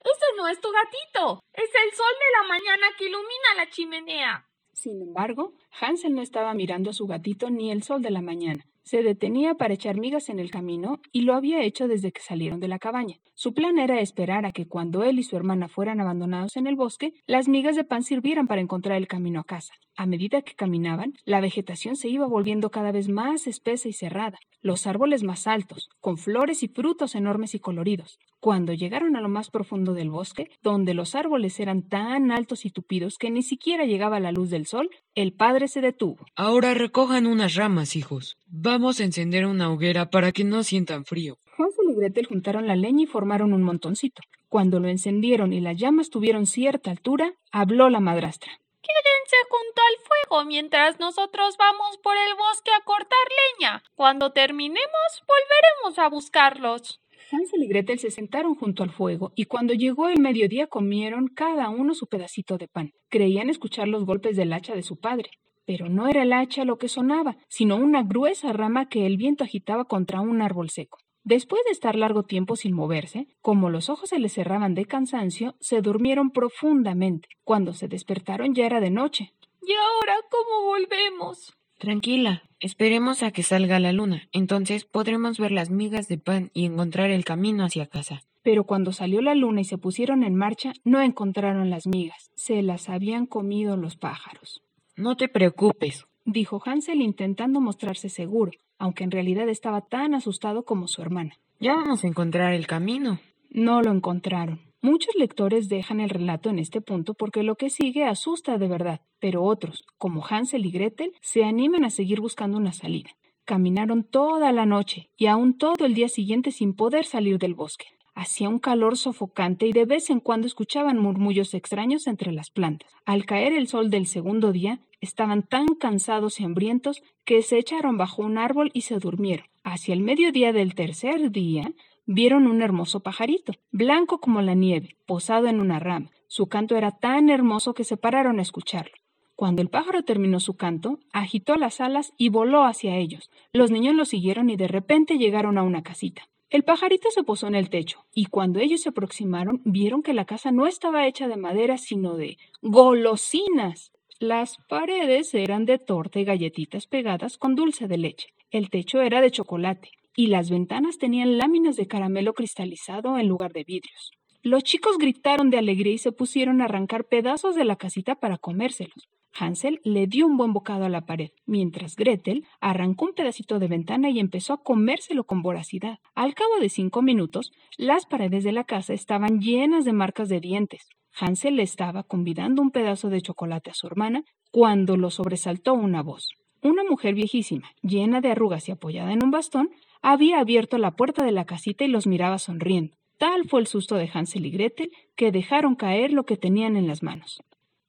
Ese 0.00 0.36
no 0.36 0.48
es 0.48 0.60
tu 0.60 0.68
gatito. 0.70 1.42
Es 1.52 1.70
el 1.84 1.94
sol 1.94 2.12
de 2.18 2.42
la 2.42 2.48
mañana 2.48 2.86
que 2.98 3.06
ilumina 3.06 3.54
la 3.56 3.70
chimenea. 3.70 4.48
Sin 4.72 5.00
embargo, 5.00 5.54
Hansel 5.80 6.14
no 6.14 6.22
estaba 6.22 6.52
mirando 6.54 6.90
a 6.90 6.94
su 6.94 7.06
gatito 7.06 7.48
ni 7.50 7.70
el 7.70 7.84
sol 7.84 8.02
de 8.02 8.10
la 8.10 8.20
mañana. 8.20 8.66
Se 8.82 9.02
detenía 9.02 9.54
para 9.54 9.72
echar 9.72 9.96
migas 9.96 10.28
en 10.28 10.38
el 10.38 10.50
camino 10.50 11.00
y 11.10 11.22
lo 11.22 11.34
había 11.34 11.62
hecho 11.62 11.88
desde 11.88 12.12
que 12.12 12.20
salieron 12.20 12.60
de 12.60 12.68
la 12.68 12.78
cabaña. 12.78 13.16
Su 13.34 13.54
plan 13.54 13.78
era 13.78 14.00
esperar 14.00 14.44
a 14.44 14.52
que 14.52 14.68
cuando 14.68 15.04
él 15.04 15.18
y 15.18 15.22
su 15.22 15.36
hermana 15.36 15.68
fueran 15.68 16.00
abandonados 16.00 16.56
en 16.56 16.66
el 16.66 16.76
bosque, 16.76 17.14
las 17.26 17.48
migas 17.48 17.76
de 17.76 17.84
pan 17.84 18.02
sirvieran 18.02 18.46
para 18.46 18.60
encontrar 18.60 18.98
el 18.98 19.08
camino 19.08 19.40
a 19.40 19.44
casa. 19.44 19.72
A 19.96 20.04
medida 20.04 20.42
que 20.42 20.54
caminaban, 20.54 21.14
la 21.24 21.40
vegetación 21.40 21.96
se 21.96 22.08
iba 22.08 22.26
volviendo 22.26 22.70
cada 22.70 22.92
vez 22.92 23.08
más 23.08 23.46
espesa 23.46 23.88
y 23.88 23.94
cerrada, 23.94 24.38
los 24.64 24.86
árboles 24.86 25.22
más 25.22 25.46
altos, 25.46 25.90
con 26.00 26.16
flores 26.16 26.62
y 26.62 26.68
frutos 26.68 27.14
enormes 27.14 27.54
y 27.54 27.60
coloridos. 27.60 28.18
Cuando 28.40 28.72
llegaron 28.72 29.14
a 29.14 29.20
lo 29.20 29.28
más 29.28 29.50
profundo 29.50 29.92
del 29.92 30.08
bosque, 30.08 30.50
donde 30.62 30.94
los 30.94 31.14
árboles 31.14 31.60
eran 31.60 31.82
tan 31.82 32.32
altos 32.32 32.64
y 32.64 32.70
tupidos 32.70 33.18
que 33.18 33.30
ni 33.30 33.42
siquiera 33.42 33.84
llegaba 33.84 34.20
la 34.20 34.32
luz 34.32 34.48
del 34.48 34.66
sol, 34.66 34.88
el 35.14 35.34
padre 35.34 35.68
se 35.68 35.82
detuvo. 35.82 36.24
Ahora 36.34 36.72
recojan 36.72 37.26
unas 37.26 37.54
ramas, 37.56 37.94
hijos. 37.94 38.38
Vamos 38.46 39.00
a 39.00 39.04
encender 39.04 39.44
una 39.44 39.70
hoguera 39.70 40.08
para 40.08 40.32
que 40.32 40.44
no 40.44 40.64
sientan 40.64 41.04
frío. 41.04 41.36
Hansel 41.58 41.90
y 41.90 41.94
Gretel 41.96 42.26
juntaron 42.26 42.66
la 42.66 42.74
leña 42.74 43.02
y 43.02 43.06
formaron 43.06 43.52
un 43.52 43.62
montoncito. 43.62 44.22
Cuando 44.48 44.80
lo 44.80 44.88
encendieron 44.88 45.52
y 45.52 45.60
las 45.60 45.76
llamas 45.76 46.08
tuvieron 46.08 46.46
cierta 46.46 46.90
altura, 46.90 47.34
habló 47.52 47.90
la 47.90 48.00
madrastra. 48.00 48.50
Quédense 48.84 49.36
junto 49.48 49.80
al 49.80 49.96
fuego 50.06 50.44
mientras 50.44 51.00
nosotros 51.00 51.56
vamos 51.56 51.96
por 52.02 52.14
el 52.16 52.34
bosque 52.34 52.70
a 52.70 52.84
cortar 52.84 53.26
leña. 53.42 53.82
Cuando 53.94 54.32
terminemos, 54.32 55.24
volveremos 55.26 55.98
a 55.98 56.08
buscarlos. 56.10 57.00
Hansel 57.32 57.62
y 57.62 57.68
Gretel 57.68 57.98
se 57.98 58.10
sentaron 58.10 58.54
junto 58.54 58.82
al 58.82 58.90
fuego 58.90 59.32
y 59.34 59.46
cuando 59.46 59.72
llegó 59.72 60.08
el 60.10 60.20
mediodía 60.20 60.66
comieron 60.66 61.28
cada 61.28 61.70
uno 61.70 61.94
su 61.94 62.06
pedacito 62.06 62.58
de 62.58 62.68
pan. 62.68 62.92
Creían 63.08 63.48
escuchar 63.48 63.88
los 63.88 64.04
golpes 64.04 64.36
del 64.36 64.52
hacha 64.52 64.74
de 64.74 64.82
su 64.82 64.98
padre, 65.00 65.30
pero 65.64 65.88
no 65.88 66.06
era 66.06 66.22
el 66.22 66.34
hacha 66.34 66.66
lo 66.66 66.76
que 66.76 66.88
sonaba, 66.88 67.38
sino 67.48 67.76
una 67.76 68.02
gruesa 68.02 68.52
rama 68.52 68.88
que 68.90 69.06
el 69.06 69.16
viento 69.16 69.44
agitaba 69.44 69.86
contra 69.86 70.20
un 70.20 70.42
árbol 70.42 70.68
seco. 70.68 70.98
Después 71.24 71.62
de 71.64 71.72
estar 71.72 71.96
largo 71.96 72.24
tiempo 72.24 72.54
sin 72.54 72.74
moverse, 72.74 73.28
como 73.40 73.70
los 73.70 73.88
ojos 73.88 74.10
se 74.10 74.18
les 74.18 74.34
cerraban 74.34 74.74
de 74.74 74.84
cansancio, 74.84 75.54
se 75.58 75.80
durmieron 75.80 76.30
profundamente. 76.30 77.28
Cuando 77.44 77.72
se 77.72 77.88
despertaron 77.88 78.54
ya 78.54 78.66
era 78.66 78.78
de 78.80 78.90
noche. 78.90 79.32
¿Y 79.62 79.72
ahora 79.72 80.16
cómo 80.30 80.66
volvemos? 80.66 81.54
Tranquila, 81.78 82.42
esperemos 82.60 83.22
a 83.22 83.30
que 83.30 83.42
salga 83.42 83.80
la 83.80 83.92
luna, 83.92 84.28
entonces 84.32 84.84
podremos 84.84 85.38
ver 85.38 85.50
las 85.50 85.70
migas 85.70 86.08
de 86.08 86.18
pan 86.18 86.50
y 86.52 86.66
encontrar 86.66 87.10
el 87.10 87.24
camino 87.24 87.64
hacia 87.64 87.86
casa. 87.86 88.22
Pero 88.42 88.64
cuando 88.64 88.92
salió 88.92 89.22
la 89.22 89.34
luna 89.34 89.62
y 89.62 89.64
se 89.64 89.78
pusieron 89.78 90.24
en 90.24 90.34
marcha, 90.34 90.74
no 90.84 91.00
encontraron 91.00 91.70
las 91.70 91.86
migas, 91.86 92.30
se 92.34 92.62
las 92.62 92.90
habían 92.90 93.24
comido 93.24 93.78
los 93.78 93.96
pájaros. 93.96 94.62
No 94.94 95.16
te 95.16 95.28
preocupes, 95.28 96.06
dijo 96.24 96.62
Hansel 96.64 97.00
intentando 97.00 97.60
mostrarse 97.60 98.08
seguro, 98.08 98.52
aunque 98.78 99.04
en 99.04 99.10
realidad 99.10 99.48
estaba 99.48 99.82
tan 99.82 100.14
asustado 100.14 100.64
como 100.64 100.88
su 100.88 101.02
hermana. 101.02 101.38
Ya 101.60 101.74
vamos 101.74 102.04
a 102.04 102.08
encontrar 102.08 102.52
el 102.52 102.66
camino. 102.66 103.20
No 103.50 103.82
lo 103.82 103.92
encontraron. 103.92 104.60
Muchos 104.82 105.14
lectores 105.14 105.68
dejan 105.70 106.00
el 106.00 106.10
relato 106.10 106.50
en 106.50 106.58
este 106.58 106.82
punto 106.82 107.14
porque 107.14 107.42
lo 107.42 107.54
que 107.54 107.70
sigue 107.70 108.04
asusta 108.04 108.58
de 108.58 108.68
verdad, 108.68 109.00
pero 109.18 109.42
otros, 109.42 109.84
como 109.96 110.22
Hansel 110.28 110.66
y 110.66 110.70
Gretel, 110.70 111.12
se 111.22 111.44
animan 111.44 111.84
a 111.84 111.90
seguir 111.90 112.20
buscando 112.20 112.58
una 112.58 112.72
salida. 112.72 113.10
Caminaron 113.46 114.04
toda 114.04 114.52
la 114.52 114.66
noche 114.66 115.08
y 115.16 115.26
aún 115.26 115.56
todo 115.56 115.86
el 115.86 115.94
día 115.94 116.08
siguiente 116.08 116.50
sin 116.50 116.74
poder 116.74 117.06
salir 117.06 117.38
del 117.38 117.54
bosque. 117.54 117.86
Hacía 118.14 118.48
un 118.48 118.58
calor 118.58 118.96
sofocante 118.96 119.66
y 119.66 119.72
de 119.72 119.86
vez 119.86 120.08
en 120.08 120.20
cuando 120.20 120.46
escuchaban 120.46 120.98
murmullos 120.98 121.52
extraños 121.54 122.06
entre 122.06 122.30
las 122.30 122.50
plantas. 122.50 122.92
Al 123.06 123.24
caer 123.24 123.52
el 123.52 123.66
sol 123.66 123.90
del 123.90 124.06
segundo 124.06 124.52
día, 124.52 124.80
estaban 125.04 125.42
tan 125.42 125.68
cansados 125.74 126.40
y 126.40 126.44
hambrientos 126.44 127.02
que 127.24 127.42
se 127.42 127.58
echaron 127.58 127.96
bajo 127.96 128.22
un 128.22 128.38
árbol 128.38 128.70
y 128.74 128.80
se 128.80 128.98
durmieron. 128.98 129.46
Hacia 129.62 129.94
el 129.94 130.00
mediodía 130.00 130.52
del 130.52 130.74
tercer 130.74 131.30
día, 131.30 131.72
vieron 132.06 132.46
un 132.46 132.60
hermoso 132.60 133.00
pajarito, 133.00 133.52
blanco 133.70 134.18
como 134.18 134.42
la 134.42 134.54
nieve, 134.54 134.96
posado 135.06 135.46
en 135.46 135.60
una 135.60 135.78
rama. 135.78 136.10
Su 136.26 136.48
canto 136.48 136.76
era 136.76 136.90
tan 136.90 137.30
hermoso 137.30 137.74
que 137.74 137.84
se 137.84 137.96
pararon 137.96 138.38
a 138.38 138.42
escucharlo. 138.42 138.94
Cuando 139.36 139.62
el 139.62 139.68
pájaro 139.68 140.02
terminó 140.02 140.38
su 140.38 140.54
canto, 140.54 141.00
agitó 141.12 141.56
las 141.56 141.80
alas 141.80 142.12
y 142.16 142.28
voló 142.28 142.64
hacia 142.64 142.96
ellos. 142.96 143.30
Los 143.52 143.70
niños 143.70 143.94
lo 143.94 144.04
siguieron 144.04 144.48
y 144.50 144.56
de 144.56 144.68
repente 144.68 145.18
llegaron 145.18 145.58
a 145.58 145.62
una 145.62 145.82
casita. 145.82 146.28
El 146.50 146.62
pajarito 146.62 147.10
se 147.10 147.24
posó 147.24 147.48
en 147.48 147.56
el 147.56 147.68
techo, 147.68 148.04
y 148.14 148.26
cuando 148.26 148.60
ellos 148.60 148.82
se 148.82 148.90
aproximaron 148.90 149.60
vieron 149.64 150.02
que 150.02 150.14
la 150.14 150.24
casa 150.24 150.52
no 150.52 150.68
estaba 150.68 151.06
hecha 151.06 151.26
de 151.26 151.36
madera, 151.36 151.78
sino 151.78 152.16
de 152.16 152.38
golosinas. 152.62 153.90
Las 154.26 154.56
paredes 154.70 155.34
eran 155.34 155.66
de 155.66 155.78
torta 155.78 156.18
y 156.18 156.24
galletitas 156.24 156.86
pegadas 156.86 157.36
con 157.36 157.54
dulce 157.54 157.88
de 157.88 157.98
leche. 157.98 158.28
El 158.50 158.70
techo 158.70 159.02
era 159.02 159.20
de 159.20 159.30
chocolate, 159.30 159.90
y 160.16 160.28
las 160.28 160.48
ventanas 160.48 160.96
tenían 160.96 161.36
láminas 161.36 161.76
de 161.76 161.86
caramelo 161.86 162.32
cristalizado 162.32 163.18
en 163.18 163.28
lugar 163.28 163.52
de 163.52 163.64
vidrios. 163.64 164.12
Los 164.42 164.62
chicos 164.62 164.96
gritaron 164.96 165.50
de 165.50 165.58
alegría 165.58 165.92
y 165.92 165.98
se 165.98 166.10
pusieron 166.10 166.62
a 166.62 166.64
arrancar 166.64 167.04
pedazos 167.04 167.54
de 167.54 167.66
la 167.66 167.76
casita 167.76 168.14
para 168.14 168.38
comérselos. 168.38 169.10
Hansel 169.38 169.82
le 169.84 170.06
dio 170.06 170.26
un 170.26 170.38
buen 170.38 170.54
bocado 170.54 170.86
a 170.86 170.88
la 170.88 171.04
pared, 171.04 171.28
mientras 171.44 171.94
Gretel 171.94 172.46
arrancó 172.62 173.04
un 173.04 173.12
pedacito 173.12 173.58
de 173.58 173.68
ventana 173.68 174.08
y 174.08 174.20
empezó 174.20 174.54
a 174.54 174.62
comérselo 174.62 175.24
con 175.24 175.42
voracidad. 175.42 175.98
Al 176.14 176.32
cabo 176.32 176.60
de 176.62 176.70
cinco 176.70 177.02
minutos, 177.02 177.52
las 177.76 178.06
paredes 178.06 178.42
de 178.42 178.52
la 178.52 178.64
casa 178.64 178.94
estaban 178.94 179.42
llenas 179.42 179.84
de 179.84 179.92
marcas 179.92 180.30
de 180.30 180.40
dientes. 180.40 180.88
Hansel 181.16 181.56
le 181.56 181.62
estaba 181.62 182.02
convidando 182.02 182.62
un 182.62 182.70
pedazo 182.70 183.08
de 183.08 183.22
chocolate 183.22 183.70
a 183.70 183.74
su 183.74 183.86
hermana 183.86 184.24
cuando 184.50 184.96
lo 184.96 185.10
sobresaltó 185.10 185.74
una 185.74 186.02
voz. 186.02 186.28
Una 186.62 186.82
mujer 186.84 187.14
viejísima, 187.14 187.70
llena 187.82 188.20
de 188.20 188.30
arrugas 188.30 188.68
y 188.68 188.72
apoyada 188.72 189.12
en 189.12 189.22
un 189.22 189.30
bastón, 189.30 189.70
había 190.02 190.40
abierto 190.40 190.78
la 190.78 190.92
puerta 190.92 191.24
de 191.24 191.32
la 191.32 191.44
casita 191.44 191.84
y 191.84 191.88
los 191.88 192.06
miraba 192.06 192.38
sonriendo. 192.38 192.96
Tal 193.18 193.48
fue 193.48 193.60
el 193.60 193.66
susto 193.66 193.94
de 193.96 194.10
Hansel 194.12 194.46
y 194.46 194.50
Gretel 194.50 194.92
que 195.14 195.30
dejaron 195.30 195.76
caer 195.76 196.12
lo 196.12 196.24
que 196.24 196.36
tenían 196.36 196.76
en 196.76 196.86
las 196.86 197.02
manos. 197.02 197.42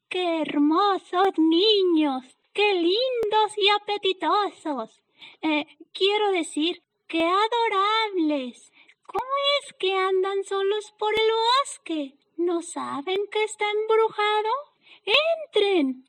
¡Qué 0.09 0.41
hermosos 0.41 1.29
niños! 1.37 2.23
¡Qué 2.53 2.73
lindos 2.73 3.57
y 3.57 3.69
apetitosos! 3.69 5.01
Eh, 5.41 5.65
quiero 5.93 6.31
decir, 6.31 6.83
qué 7.07 7.23
adorables. 7.23 8.71
¿Cómo 9.05 9.31
es 9.59 9.73
que 9.79 9.93
andan 9.93 10.43
solos 10.43 10.93
por 10.97 11.13
el 11.13 11.27
bosque? 11.63 12.24
¿No 12.37 12.61
saben 12.61 13.17
que 13.31 13.43
está 13.43 13.65
embrujado? 13.69 14.49
Entren, 15.53 16.05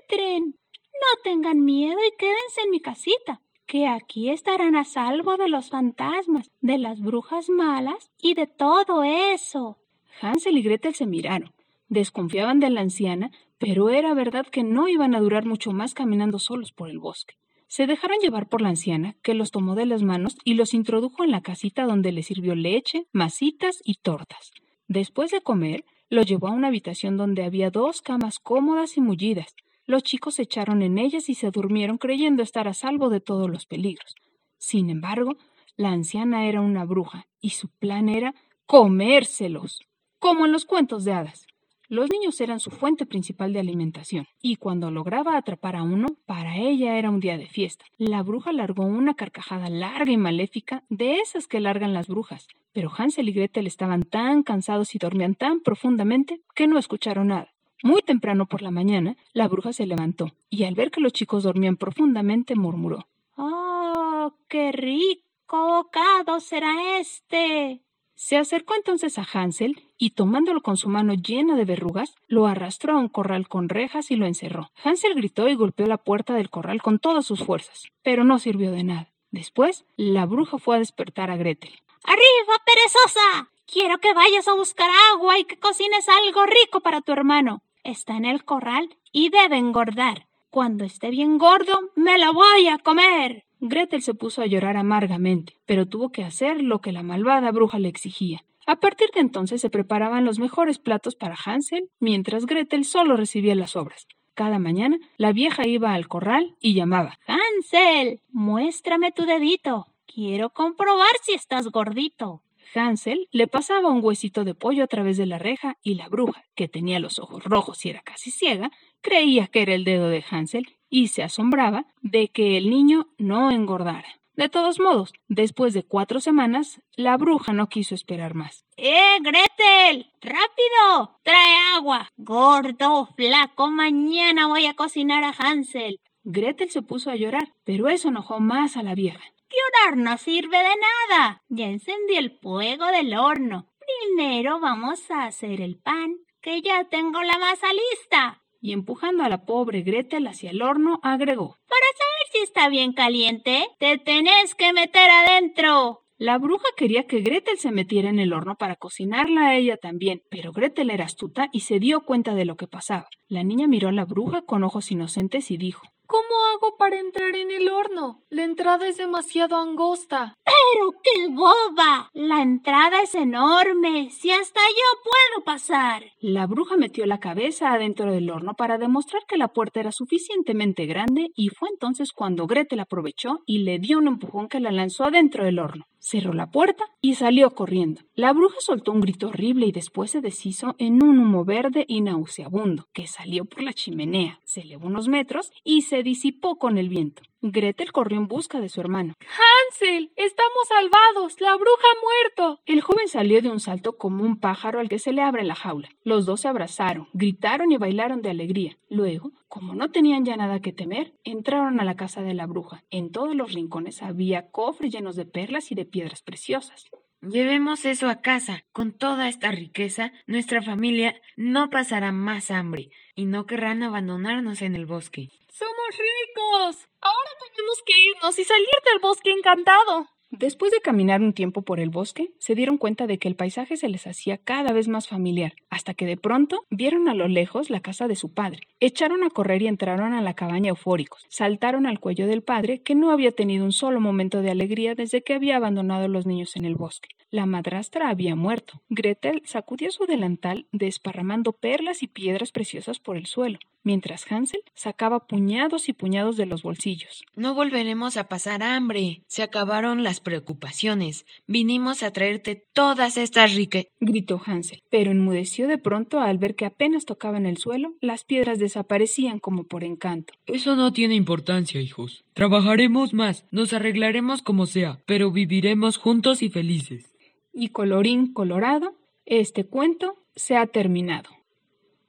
entren. 0.00 0.56
No 0.94 1.22
tengan 1.22 1.64
miedo 1.64 1.98
y 2.06 2.16
quédense 2.16 2.62
en 2.64 2.70
mi 2.70 2.80
casita, 2.80 3.40
que 3.66 3.86
aquí 3.86 4.30
estarán 4.30 4.76
a 4.76 4.84
salvo 4.84 5.36
de 5.36 5.48
los 5.48 5.70
fantasmas, 5.70 6.50
de 6.60 6.78
las 6.78 7.00
brujas 7.00 7.48
malas 7.48 8.10
y 8.20 8.34
de 8.34 8.46
todo 8.46 9.02
eso. 9.04 9.78
Hansel 10.20 10.58
y 10.58 10.62
Gretel 10.62 10.94
se 10.94 11.06
miraron. 11.06 11.52
Desconfiaban 11.88 12.60
de 12.60 12.70
la 12.70 12.80
anciana, 12.80 13.30
pero 13.58 13.88
era 13.88 14.14
verdad 14.14 14.46
que 14.46 14.62
no 14.62 14.88
iban 14.88 15.14
a 15.14 15.20
durar 15.20 15.44
mucho 15.46 15.72
más 15.72 15.94
caminando 15.94 16.38
solos 16.38 16.72
por 16.72 16.90
el 16.90 16.98
bosque. 16.98 17.36
Se 17.66 17.86
dejaron 17.86 18.18
llevar 18.20 18.48
por 18.48 18.60
la 18.60 18.68
anciana, 18.68 19.16
que 19.22 19.34
los 19.34 19.50
tomó 19.50 19.74
de 19.74 19.86
las 19.86 20.02
manos 20.02 20.36
y 20.44 20.54
los 20.54 20.74
introdujo 20.74 21.24
en 21.24 21.30
la 21.30 21.42
casita 21.42 21.84
donde 21.84 22.12
les 22.12 22.26
sirvió 22.26 22.54
leche, 22.54 23.06
masitas 23.12 23.80
y 23.84 23.96
tortas. 23.96 24.52
Después 24.88 25.30
de 25.30 25.40
comer, 25.40 25.84
los 26.10 26.26
llevó 26.26 26.48
a 26.48 26.52
una 26.52 26.68
habitación 26.68 27.16
donde 27.16 27.44
había 27.44 27.70
dos 27.70 28.02
camas 28.02 28.38
cómodas 28.38 28.96
y 28.96 29.00
mullidas. 29.00 29.54
Los 29.86 30.02
chicos 30.02 30.34
se 30.36 30.42
echaron 30.42 30.82
en 30.82 30.98
ellas 30.98 31.28
y 31.28 31.34
se 31.34 31.50
durmieron 31.50 31.98
creyendo 31.98 32.42
estar 32.42 32.68
a 32.68 32.74
salvo 32.74 33.08
de 33.08 33.20
todos 33.20 33.50
los 33.50 33.66
peligros. 33.66 34.14
Sin 34.58 34.90
embargo, 34.90 35.36
la 35.76 35.90
anciana 35.90 36.46
era 36.46 36.60
una 36.60 36.84
bruja 36.84 37.26
y 37.40 37.50
su 37.50 37.68
plan 37.68 38.08
era 38.08 38.34
comérselos, 38.66 39.80
como 40.18 40.46
en 40.46 40.52
los 40.52 40.64
cuentos 40.64 41.04
de 41.04 41.12
hadas. 41.12 41.46
Los 41.94 42.10
niños 42.10 42.40
eran 42.40 42.58
su 42.58 42.72
fuente 42.72 43.06
principal 43.06 43.52
de 43.52 43.60
alimentación, 43.60 44.26
y 44.42 44.56
cuando 44.56 44.90
lograba 44.90 45.36
atrapar 45.36 45.76
a 45.76 45.84
uno, 45.84 46.08
para 46.26 46.56
ella 46.56 46.98
era 46.98 47.08
un 47.08 47.20
día 47.20 47.38
de 47.38 47.46
fiesta. 47.46 47.84
La 47.98 48.24
bruja 48.24 48.50
largó 48.50 48.84
una 48.84 49.14
carcajada 49.14 49.70
larga 49.70 50.10
y 50.10 50.16
maléfica, 50.16 50.82
de 50.88 51.18
esas 51.18 51.46
que 51.46 51.60
largan 51.60 51.94
las 51.94 52.08
brujas, 52.08 52.48
pero 52.72 52.90
Hansel 52.98 53.28
y 53.28 53.32
Gretel 53.32 53.68
estaban 53.68 54.02
tan 54.02 54.42
cansados 54.42 54.96
y 54.96 54.98
dormían 54.98 55.36
tan 55.36 55.60
profundamente 55.60 56.40
que 56.56 56.66
no 56.66 56.80
escucharon 56.80 57.28
nada. 57.28 57.54
Muy 57.84 58.02
temprano 58.02 58.46
por 58.46 58.60
la 58.60 58.72
mañana, 58.72 59.16
la 59.32 59.46
bruja 59.46 59.72
se 59.72 59.86
levantó, 59.86 60.32
y 60.50 60.64
al 60.64 60.74
ver 60.74 60.90
que 60.90 61.00
los 61.00 61.12
chicos 61.12 61.44
dormían 61.44 61.76
profundamente, 61.76 62.56
murmuró 62.56 63.06
¡Oh, 63.36 64.34
qué 64.48 64.72
rico 64.72 65.22
bocado 65.48 66.40
será 66.40 66.98
este! 66.98 67.83
Se 68.14 68.36
acercó 68.36 68.74
entonces 68.74 69.18
a 69.18 69.26
Hansel 69.32 69.82
y 69.98 70.10
tomándolo 70.10 70.60
con 70.62 70.76
su 70.76 70.88
mano 70.88 71.14
llena 71.14 71.56
de 71.56 71.64
verrugas, 71.64 72.14
lo 72.28 72.46
arrastró 72.46 72.94
a 72.94 73.00
un 73.00 73.08
corral 73.08 73.48
con 73.48 73.68
rejas 73.68 74.10
y 74.10 74.16
lo 74.16 74.26
encerró. 74.26 74.70
Hansel 74.82 75.14
gritó 75.14 75.48
y 75.48 75.56
golpeó 75.56 75.86
la 75.86 75.98
puerta 75.98 76.34
del 76.34 76.50
corral 76.50 76.80
con 76.80 76.98
todas 76.98 77.26
sus 77.26 77.44
fuerzas, 77.44 77.84
pero 78.02 78.24
no 78.24 78.38
sirvió 78.38 78.70
de 78.70 78.84
nada. 78.84 79.10
Después, 79.30 79.84
la 79.96 80.26
bruja 80.26 80.58
fue 80.58 80.76
a 80.76 80.78
despertar 80.78 81.30
a 81.30 81.36
Gretel. 81.36 81.72
¡Arriba, 82.04 82.62
perezosa! 82.64 83.50
Quiero 83.66 83.98
que 83.98 84.14
vayas 84.14 84.46
a 84.46 84.54
buscar 84.54 84.90
agua 85.12 85.38
y 85.38 85.44
que 85.44 85.58
cocines 85.58 86.08
algo 86.08 86.46
rico 86.46 86.80
para 86.80 87.00
tu 87.00 87.12
hermano. 87.12 87.62
Está 87.82 88.16
en 88.16 88.26
el 88.26 88.44
corral 88.44 88.96
y 89.10 89.30
debe 89.30 89.56
engordar. 89.56 90.28
Cuando 90.50 90.84
esté 90.84 91.10
bien 91.10 91.36
gordo, 91.38 91.90
me 91.96 92.18
lo 92.18 92.32
voy 92.32 92.68
a 92.68 92.78
comer. 92.78 93.44
Gretel 93.66 94.02
se 94.02 94.12
puso 94.12 94.42
a 94.42 94.46
llorar 94.46 94.76
amargamente, 94.76 95.56
pero 95.64 95.86
tuvo 95.86 96.12
que 96.12 96.22
hacer 96.22 96.62
lo 96.62 96.82
que 96.82 96.92
la 96.92 97.02
malvada 97.02 97.50
bruja 97.50 97.78
le 97.78 97.88
exigía. 97.88 98.44
A 98.66 98.76
partir 98.76 99.08
de 99.14 99.20
entonces 99.20 99.62
se 99.62 99.70
preparaban 99.70 100.26
los 100.26 100.38
mejores 100.38 100.78
platos 100.78 101.14
para 101.16 101.34
Hansel, 101.34 101.88
mientras 101.98 102.44
Gretel 102.44 102.84
solo 102.84 103.16
recibía 103.16 103.54
las 103.54 103.74
obras. 103.74 104.06
Cada 104.34 104.58
mañana 104.58 104.98
la 105.16 105.32
vieja 105.32 105.66
iba 105.66 105.94
al 105.94 106.08
corral 106.08 106.56
y 106.60 106.74
llamaba 106.74 107.18
Hansel, 107.26 108.20
muéstrame 108.30 109.12
tu 109.12 109.24
dedito. 109.24 109.86
Quiero 110.06 110.50
comprobar 110.50 111.12
si 111.22 111.32
estás 111.32 111.68
gordito. 111.68 112.42
Hansel 112.74 113.28
le 113.30 113.46
pasaba 113.46 113.88
un 113.88 114.04
huesito 114.04 114.44
de 114.44 114.54
pollo 114.54 114.84
a 114.84 114.88
través 114.88 115.16
de 115.16 115.24
la 115.24 115.38
reja 115.38 115.78
y 115.82 115.94
la 115.94 116.08
bruja, 116.08 116.44
que 116.54 116.68
tenía 116.68 116.98
los 116.98 117.18
ojos 117.18 117.44
rojos 117.44 117.82
y 117.86 117.88
era 117.88 118.02
casi 118.02 118.30
ciega, 118.30 118.70
creía 119.00 119.46
que 119.46 119.62
era 119.62 119.74
el 119.74 119.84
dedo 119.84 120.08
de 120.08 120.22
Hansel 120.30 120.66
y 120.94 121.08
se 121.08 121.24
asombraba 121.24 121.86
de 122.02 122.28
que 122.28 122.56
el 122.56 122.70
niño 122.70 123.08
no 123.18 123.50
engordara. 123.50 124.06
De 124.34 124.48
todos 124.48 124.78
modos, 124.78 125.12
después 125.26 125.74
de 125.74 125.82
cuatro 125.82 126.20
semanas, 126.20 126.80
la 126.94 127.16
bruja 127.16 127.52
no 127.52 127.68
quiso 127.68 127.96
esperar 127.96 128.34
más. 128.34 128.64
¡Eh, 128.76 129.18
Gretel! 129.20 130.12
¡Rápido! 130.20 131.18
¡Trae 131.24 131.56
agua! 131.74 132.12
Gordo, 132.16 133.08
flaco, 133.16 133.72
mañana 133.72 134.46
voy 134.46 134.66
a 134.66 134.74
cocinar 134.74 135.24
a 135.24 135.34
Hansel. 135.36 135.98
Gretel 136.22 136.70
se 136.70 136.82
puso 136.82 137.10
a 137.10 137.16
llorar, 137.16 137.52
pero 137.64 137.88
eso 137.88 138.10
enojó 138.10 138.38
más 138.38 138.76
a 138.76 138.84
la 138.84 138.94
vieja. 138.94 139.24
Llorar 139.50 139.96
no 139.96 140.16
sirve 140.16 140.58
de 140.58 140.74
nada. 141.08 141.42
Ya 141.48 141.66
encendí 141.66 142.14
el 142.14 142.38
fuego 142.38 142.86
del 142.86 143.16
horno. 143.16 143.66
Primero 143.80 144.60
vamos 144.60 145.10
a 145.10 145.24
hacer 145.24 145.60
el 145.60 145.76
pan, 145.76 146.14
que 146.40 146.62
ya 146.62 146.84
tengo 146.84 147.20
la 147.24 147.36
masa 147.38 147.66
lista. 147.72 148.43
Y 148.64 148.72
empujando 148.72 149.22
a 149.24 149.28
la 149.28 149.44
pobre 149.44 149.82
Gretel 149.82 150.26
hacia 150.26 150.50
el 150.50 150.62
horno, 150.62 150.98
agregó 151.02 151.58
Para 151.68 151.86
saber 151.98 152.26
si 152.32 152.38
está 152.38 152.70
bien 152.70 152.94
caliente, 152.94 153.68
te 153.78 153.98
tenés 153.98 154.54
que 154.54 154.72
meter 154.72 155.10
adentro. 155.10 156.00
La 156.16 156.38
bruja 156.38 156.64
quería 156.74 157.06
que 157.06 157.20
Gretel 157.20 157.58
se 157.58 157.72
metiera 157.72 158.08
en 158.08 158.18
el 158.18 158.32
horno 158.32 158.56
para 158.56 158.76
cocinarla 158.76 159.48
a 159.48 159.56
ella 159.56 159.76
también, 159.76 160.22
pero 160.30 160.52
Gretel 160.52 160.88
era 160.88 161.04
astuta 161.04 161.50
y 161.52 161.60
se 161.60 161.78
dio 161.78 162.06
cuenta 162.06 162.34
de 162.34 162.46
lo 162.46 162.56
que 162.56 162.66
pasaba. 162.66 163.06
La 163.28 163.44
niña 163.44 163.68
miró 163.68 163.90
a 163.90 163.92
la 163.92 164.06
bruja 164.06 164.40
con 164.46 164.64
ojos 164.64 164.90
inocentes 164.90 165.50
y 165.50 165.58
dijo 165.58 165.82
¿Cómo 166.14 166.44
hago 166.54 166.76
para 166.76 167.00
entrar 167.00 167.34
en 167.34 167.50
el 167.50 167.68
horno? 167.68 168.22
La 168.30 168.44
entrada 168.44 168.86
es 168.86 168.98
demasiado 168.98 169.56
angosta. 169.56 170.36
Pero 170.44 170.92
qué 171.02 171.26
boba. 171.28 172.08
La 172.12 172.40
entrada 172.40 173.02
es 173.02 173.16
enorme. 173.16 174.10
Si 174.10 174.30
hasta 174.30 174.60
yo 174.60 175.02
puedo 175.02 175.44
pasar. 175.44 176.04
La 176.20 176.46
bruja 176.46 176.76
metió 176.76 177.04
la 177.06 177.18
cabeza 177.18 177.72
adentro 177.72 178.12
del 178.12 178.30
horno 178.30 178.54
para 178.54 178.78
demostrar 178.78 179.22
que 179.26 179.36
la 179.36 179.48
puerta 179.48 179.80
era 179.80 179.90
suficientemente 179.90 180.86
grande 180.86 181.32
y 181.34 181.48
fue 181.48 181.68
entonces 181.68 182.12
cuando 182.12 182.46
Gretel 182.46 182.78
aprovechó 182.78 183.40
y 183.44 183.64
le 183.64 183.80
dio 183.80 183.98
un 183.98 184.06
empujón 184.06 184.48
que 184.48 184.60
la 184.60 184.70
lanzó 184.70 185.02
adentro 185.02 185.44
del 185.44 185.58
horno. 185.58 185.84
Cerró 186.04 186.34
la 186.34 186.50
puerta 186.50 186.84
y 187.00 187.14
salió 187.14 187.50
corriendo. 187.54 188.02
La 188.14 188.34
bruja 188.34 188.56
soltó 188.60 188.92
un 188.92 189.00
grito 189.00 189.28
horrible 189.28 189.66
y 189.66 189.72
después 189.72 190.10
se 190.10 190.20
deshizo 190.20 190.76
en 190.78 191.02
un 191.02 191.18
humo 191.18 191.46
verde 191.46 191.86
y 191.88 192.02
nauseabundo 192.02 192.88
que 192.92 193.06
salió 193.06 193.46
por 193.46 193.62
la 193.62 193.72
chimenea, 193.72 194.38
se 194.44 194.60
elevó 194.60 194.86
unos 194.86 195.08
metros 195.08 195.50
y 195.64 195.80
se 195.82 196.02
disipó 196.02 196.56
con 196.56 196.76
el 196.76 196.90
viento. 196.90 197.22
Gretel 197.50 197.92
corrió 197.92 198.18
en 198.18 198.26
busca 198.26 198.58
de 198.58 198.70
su 198.70 198.80
hermano. 198.80 199.14
Hansel, 199.20 200.12
estamos 200.16 200.68
salvados. 200.68 201.40
La 201.42 201.54
bruja 201.54 201.82
ha 201.82 202.00
muerto. 202.02 202.62
El 202.64 202.80
joven 202.80 203.06
salió 203.06 203.42
de 203.42 203.50
un 203.50 203.60
salto 203.60 203.98
como 203.98 204.24
un 204.24 204.40
pájaro 204.40 204.80
al 204.80 204.88
que 204.88 204.98
se 204.98 205.12
le 205.12 205.20
abre 205.20 205.44
la 205.44 205.54
jaula. 205.54 205.90
Los 206.04 206.24
dos 206.24 206.40
se 206.40 206.48
abrazaron, 206.48 207.08
gritaron 207.12 207.70
y 207.70 207.76
bailaron 207.76 208.22
de 208.22 208.30
alegría. 208.30 208.78
Luego, 208.88 209.32
como 209.48 209.74
no 209.74 209.90
tenían 209.90 210.24
ya 210.24 210.36
nada 210.36 210.60
que 210.60 210.72
temer, 210.72 211.12
entraron 211.22 211.80
a 211.80 211.84
la 211.84 211.96
casa 211.96 212.22
de 212.22 212.32
la 212.32 212.46
bruja. 212.46 212.82
En 212.90 213.12
todos 213.12 213.34
los 213.34 213.52
rincones 213.52 214.02
había 214.02 214.50
cofres 214.50 214.90
llenos 214.90 215.14
de 215.14 215.26
perlas 215.26 215.70
y 215.70 215.74
de 215.74 215.84
piedras 215.84 216.22
preciosas. 216.22 216.86
Llevemos 217.20 217.84
eso 217.84 218.08
a 218.08 218.20
casa. 218.22 218.64
Con 218.72 218.92
toda 218.92 219.28
esta 219.28 219.50
riqueza, 219.50 220.12
nuestra 220.26 220.62
familia 220.62 221.14
no 221.36 221.70
pasará 221.70 222.10
más 222.10 222.50
hambre 222.50 222.90
y 223.14 223.26
no 223.26 223.46
querrán 223.46 223.82
abandonarnos 223.82 224.62
en 224.62 224.76
el 224.76 224.86
bosque. 224.86 225.28
¡Somos 225.56 225.90
ricos! 225.90 226.88
Ahora 227.00 227.30
tenemos 227.38 227.80
que 227.86 227.92
irnos 228.10 228.36
y 228.40 228.42
salir 228.42 228.66
del 228.90 228.98
bosque 228.98 229.30
encantado. 229.30 230.08
Después 230.32 230.72
de 230.72 230.80
caminar 230.80 231.20
un 231.20 231.32
tiempo 231.32 231.62
por 231.62 231.78
el 231.78 231.90
bosque, 231.90 232.32
se 232.40 232.56
dieron 232.56 232.76
cuenta 232.76 233.06
de 233.06 233.20
que 233.20 233.28
el 233.28 233.36
paisaje 233.36 233.76
se 233.76 233.88
les 233.88 234.08
hacía 234.08 234.36
cada 234.36 234.72
vez 234.72 234.88
más 234.88 235.06
familiar, 235.06 235.52
hasta 235.70 235.94
que 235.94 236.06
de 236.06 236.16
pronto 236.16 236.64
vieron 236.70 237.08
a 237.08 237.14
lo 237.14 237.28
lejos 237.28 237.70
la 237.70 237.78
casa 237.78 238.08
de 238.08 238.16
su 238.16 238.34
padre. 238.34 238.66
Echaron 238.80 239.22
a 239.22 239.30
correr 239.30 239.62
y 239.62 239.68
entraron 239.68 240.12
a 240.12 240.22
la 240.22 240.34
cabaña 240.34 240.70
eufóricos. 240.70 241.24
Saltaron 241.28 241.86
al 241.86 242.00
cuello 242.00 242.26
del 242.26 242.42
padre, 242.42 242.82
que 242.82 242.96
no 242.96 243.12
había 243.12 243.30
tenido 243.30 243.64
un 243.64 243.72
solo 243.72 244.00
momento 244.00 244.42
de 244.42 244.50
alegría 244.50 244.96
desde 244.96 245.22
que 245.22 245.34
había 245.34 245.54
abandonado 245.54 246.06
a 246.06 246.08
los 246.08 246.26
niños 246.26 246.56
en 246.56 246.64
el 246.64 246.74
bosque. 246.74 247.10
La 247.34 247.46
madrastra 247.46 248.10
había 248.10 248.36
muerto. 248.36 248.80
Gretel 248.88 249.42
sacudió 249.44 249.90
su 249.90 250.06
delantal 250.06 250.66
desparramando 250.70 251.50
perlas 251.52 252.04
y 252.04 252.06
piedras 252.06 252.52
preciosas 252.52 253.00
por 253.00 253.16
el 253.16 253.26
suelo, 253.26 253.58
mientras 253.82 254.30
Hansel 254.30 254.60
sacaba 254.76 255.26
puñados 255.26 255.88
y 255.88 255.94
puñados 255.94 256.36
de 256.36 256.46
los 256.46 256.62
bolsillos. 256.62 257.24
No 257.34 257.52
volveremos 257.56 258.16
a 258.16 258.28
pasar 258.28 258.62
hambre. 258.62 259.22
Se 259.26 259.42
acabaron 259.42 260.04
las 260.04 260.20
preocupaciones. 260.20 261.26
Vinimos 261.48 262.04
a 262.04 262.12
traerte 262.12 262.68
todas 262.72 263.16
estas 263.16 263.52
riquezas. 263.56 263.90
gritó 263.98 264.40
Hansel, 264.46 264.84
pero 264.88 265.10
enmudeció 265.10 265.66
de 265.66 265.78
pronto 265.78 266.20
al 266.20 266.38
ver 266.38 266.54
que 266.54 266.66
apenas 266.66 267.04
tocaban 267.04 267.46
el 267.46 267.56
suelo, 267.56 267.94
las 268.00 268.22
piedras 268.22 268.60
desaparecían 268.60 269.40
como 269.40 269.64
por 269.64 269.82
encanto. 269.82 270.34
Eso 270.46 270.76
no 270.76 270.92
tiene 270.92 271.16
importancia, 271.16 271.80
hijos. 271.80 272.22
Trabajaremos 272.32 273.12
más, 273.12 273.44
nos 273.50 273.72
arreglaremos 273.72 274.40
como 274.40 274.66
sea, 274.66 275.00
pero 275.04 275.32
viviremos 275.32 275.96
juntos 275.96 276.40
y 276.40 276.48
felices 276.48 277.10
y 277.54 277.68
colorín 277.68 278.32
colorado, 278.32 278.94
este 279.26 279.64
cuento 279.64 280.16
se 280.34 280.56
ha 280.56 280.66
terminado. 280.66 281.30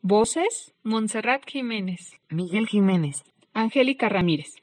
Voces: 0.01 0.73
Montserrat 0.83 1.43
Jiménez, 1.47 2.19
Miguel 2.29 2.67
Jiménez, 2.67 3.23
Angélica 3.53 4.09
Ramírez. 4.09 4.55